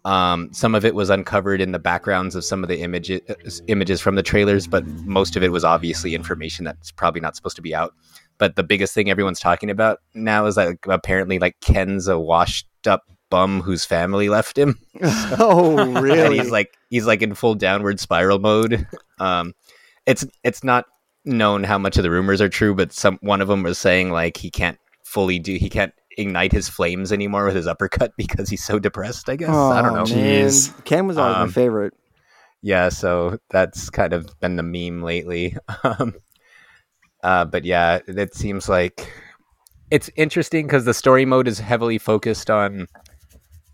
[0.05, 3.99] Um, some of it was uncovered in the backgrounds of some of the images images
[3.99, 7.61] from the trailers, but most of it was obviously information that's probably not supposed to
[7.61, 7.93] be out.
[8.39, 12.19] But the biggest thing everyone's talking about now is that like, apparently, like Ken's a
[12.19, 17.33] washed up bum whose family left him oh and really he's like he's like in
[17.33, 18.87] full downward spiral mode.
[19.19, 19.53] Um,
[20.05, 20.85] it's it's not
[21.25, 24.11] known how much of the rumors are true, but some one of them was saying
[24.11, 28.49] like he can't fully do he can't ignite his flames anymore with his uppercut because
[28.49, 29.29] he's so depressed.
[29.29, 30.01] I guess I don't know.
[30.01, 30.05] Oh.
[30.05, 30.83] Jeez.
[30.85, 31.93] ken was always my Um, favorite
[32.61, 35.57] Yeah, so that's kind of been the meme lately.
[35.83, 36.13] Um,
[37.27, 39.11] uh, but yeah, it seems like
[39.91, 42.87] it's interesting because the story mode is heavily focused on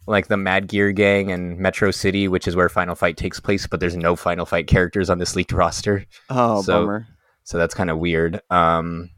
[0.08, 3.68] like the Mad Gear Gang and Metro City, which is where Final Fight takes place.
[3.68, 7.08] But there's no Final Fight characters on this leaked roster, oh so- bummer
[7.46, 8.42] so that's kind of weird.
[8.50, 9.10] Um,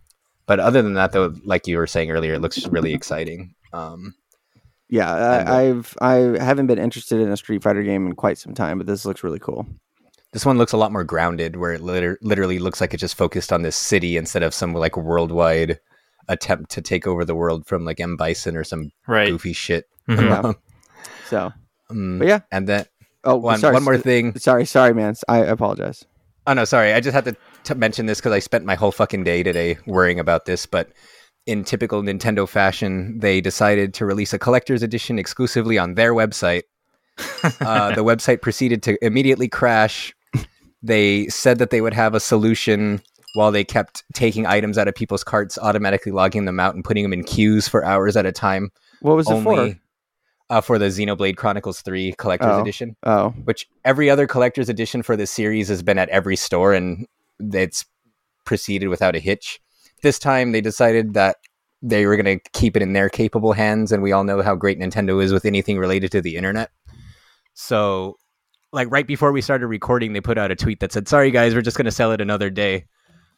[0.48, 3.54] but other than that, though, like you were saying earlier, it looks really exciting.
[3.72, 4.16] Um,
[4.90, 5.12] yeah
[5.48, 8.78] I, i've i haven't been interested in a street fighter game in quite some time
[8.78, 9.66] but this looks really cool
[10.36, 13.16] This one looks a lot more grounded, where it liter- literally looks like it just
[13.16, 15.80] focused on this city instead of some like worldwide
[16.28, 19.30] attempt to take over the world from like M Bison or some Right.
[19.30, 19.86] goofy shit.
[20.10, 20.30] Mhm.
[20.44, 20.54] Yeah.
[21.30, 21.54] so
[21.90, 22.86] Um, but yeah and then
[23.24, 24.38] oh one, sorry one more thing.
[24.38, 26.04] sorry sorry man i apologize
[26.48, 26.94] Oh no, sorry.
[26.94, 29.78] I just had to t- mention this because I spent my whole fucking day today
[29.88, 30.66] worrying about this.
[30.68, 30.92] But
[31.48, 36.64] in typical Nintendo fashion, they decided to release a collector's edition exclusively on their website.
[37.62, 40.14] uh, the website proceeded to immediately crash.
[40.86, 43.02] They said that they would have a solution
[43.34, 47.04] while they kept taking items out of people's carts, automatically logging them out and putting
[47.04, 48.70] them in queues for hours at a time.
[49.02, 49.76] what was it for
[50.52, 52.62] uh, for the Xenoblade Chronicles 3 collector's Oh.
[52.62, 56.72] edition oh which every other collector's edition for this series has been at every store
[56.74, 57.08] and
[57.40, 57.84] it's
[58.46, 59.60] proceeded without a hitch.
[60.04, 61.38] This time they decided that
[61.82, 64.56] they were going to keep it in their capable hands, and we all know how
[64.56, 66.70] great Nintendo is with anything related to the internet.
[67.54, 68.18] So,
[68.74, 71.54] like right before we started recording, they put out a tweet that said, "Sorry guys,
[71.56, 72.86] we're just going to sell it another day."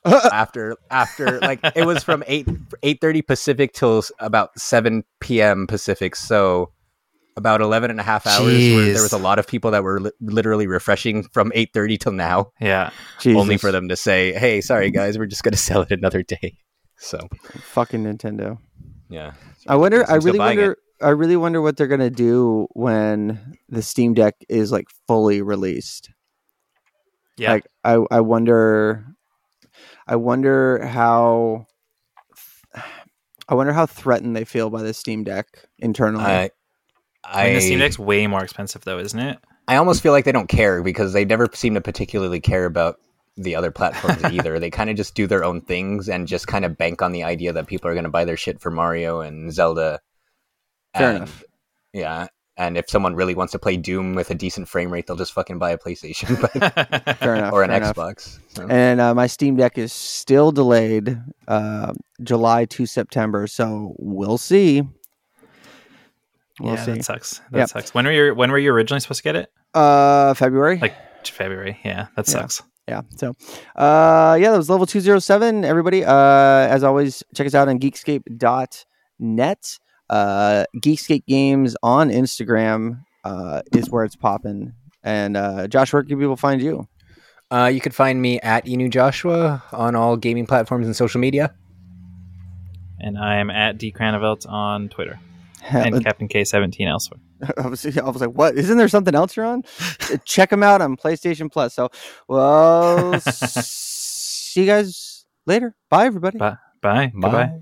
[0.05, 5.65] after after like it was from 8 8:30 Pacific till about 7 p.m.
[5.67, 6.71] Pacific so
[7.35, 9.99] about 11 and a half hours where there was a lot of people that were
[9.99, 12.91] li- literally refreshing from 8:30 till now Yeah.
[13.25, 16.21] only for them to say hey sorry guys we're just going to sell it another
[16.23, 16.57] day
[16.97, 17.27] so
[17.59, 18.59] fucking nintendo
[19.09, 19.33] yeah
[19.67, 20.09] I wonder.
[20.09, 20.77] I really wonder.
[21.01, 26.11] I really wonder what they're gonna do when the Steam Deck is like fully released.
[27.37, 27.53] Yeah.
[27.53, 29.05] Like, I, I wonder.
[30.07, 31.67] I wonder how.
[33.49, 35.47] I wonder how threatened they feel by the Steam Deck
[35.79, 36.25] internally.
[36.25, 36.51] I
[37.23, 39.37] I mean, the Steam Deck's way more expensive though, isn't it?
[39.67, 42.99] I almost feel like they don't care because they never seem to particularly care about
[43.35, 44.59] the other platforms either.
[44.59, 47.23] They kind of just do their own things and just kind of bank on the
[47.23, 49.99] idea that people are going to buy their shit for Mario and Zelda.
[50.97, 51.43] Fair And- enough.
[51.93, 52.27] Yeah.
[52.59, 55.31] And if someone really wants to play Doom with a decent frame rate, they'll just
[55.33, 56.37] fucking buy a PlayStation
[57.19, 57.53] Fair enough.
[57.53, 57.93] or an fair.
[57.93, 58.39] Xbox.
[58.49, 61.93] So- And uh, my Steam Deck is still delayed, uh,
[62.23, 63.45] July to September.
[63.45, 64.81] So we'll see.
[66.59, 66.91] We'll yeah, see.
[66.93, 67.41] that sucks.
[67.51, 67.69] That Yep.
[67.69, 67.93] sucks.
[67.93, 69.51] When were you when were you originally supposed to get it?
[69.75, 70.79] Uh, February.
[70.79, 70.95] Like
[71.27, 71.79] February.
[71.85, 72.31] Yeah, that Yeah.
[72.31, 72.63] sucks.
[72.87, 73.01] Yeah.
[73.17, 73.33] So,
[73.75, 75.63] uh, yeah, that was level 207.
[75.65, 79.77] Everybody, uh, as always, check us out on geekscape.net.
[80.09, 84.73] Uh, Geekscape Games on Instagram uh, is where it's popping.
[85.03, 86.87] And uh, Josh, where can people find you?
[87.49, 91.53] Uh, you could find me at Inu Joshua on all gaming platforms and social media.
[92.99, 95.19] And I am at D Cranevelt on Twitter
[95.69, 97.19] and Captain K17 elsewhere.
[97.57, 98.55] I was, I was like, what?
[98.55, 99.63] Isn't there something else you're on?
[100.25, 101.73] Check them out on PlayStation Plus.
[101.73, 101.89] So,
[102.27, 105.75] well, see you guys later.
[105.89, 106.39] Bye, everybody.
[106.39, 106.57] Bye.
[106.81, 107.11] Bye.
[107.15, 107.31] Bye.
[107.31, 107.61] Bye.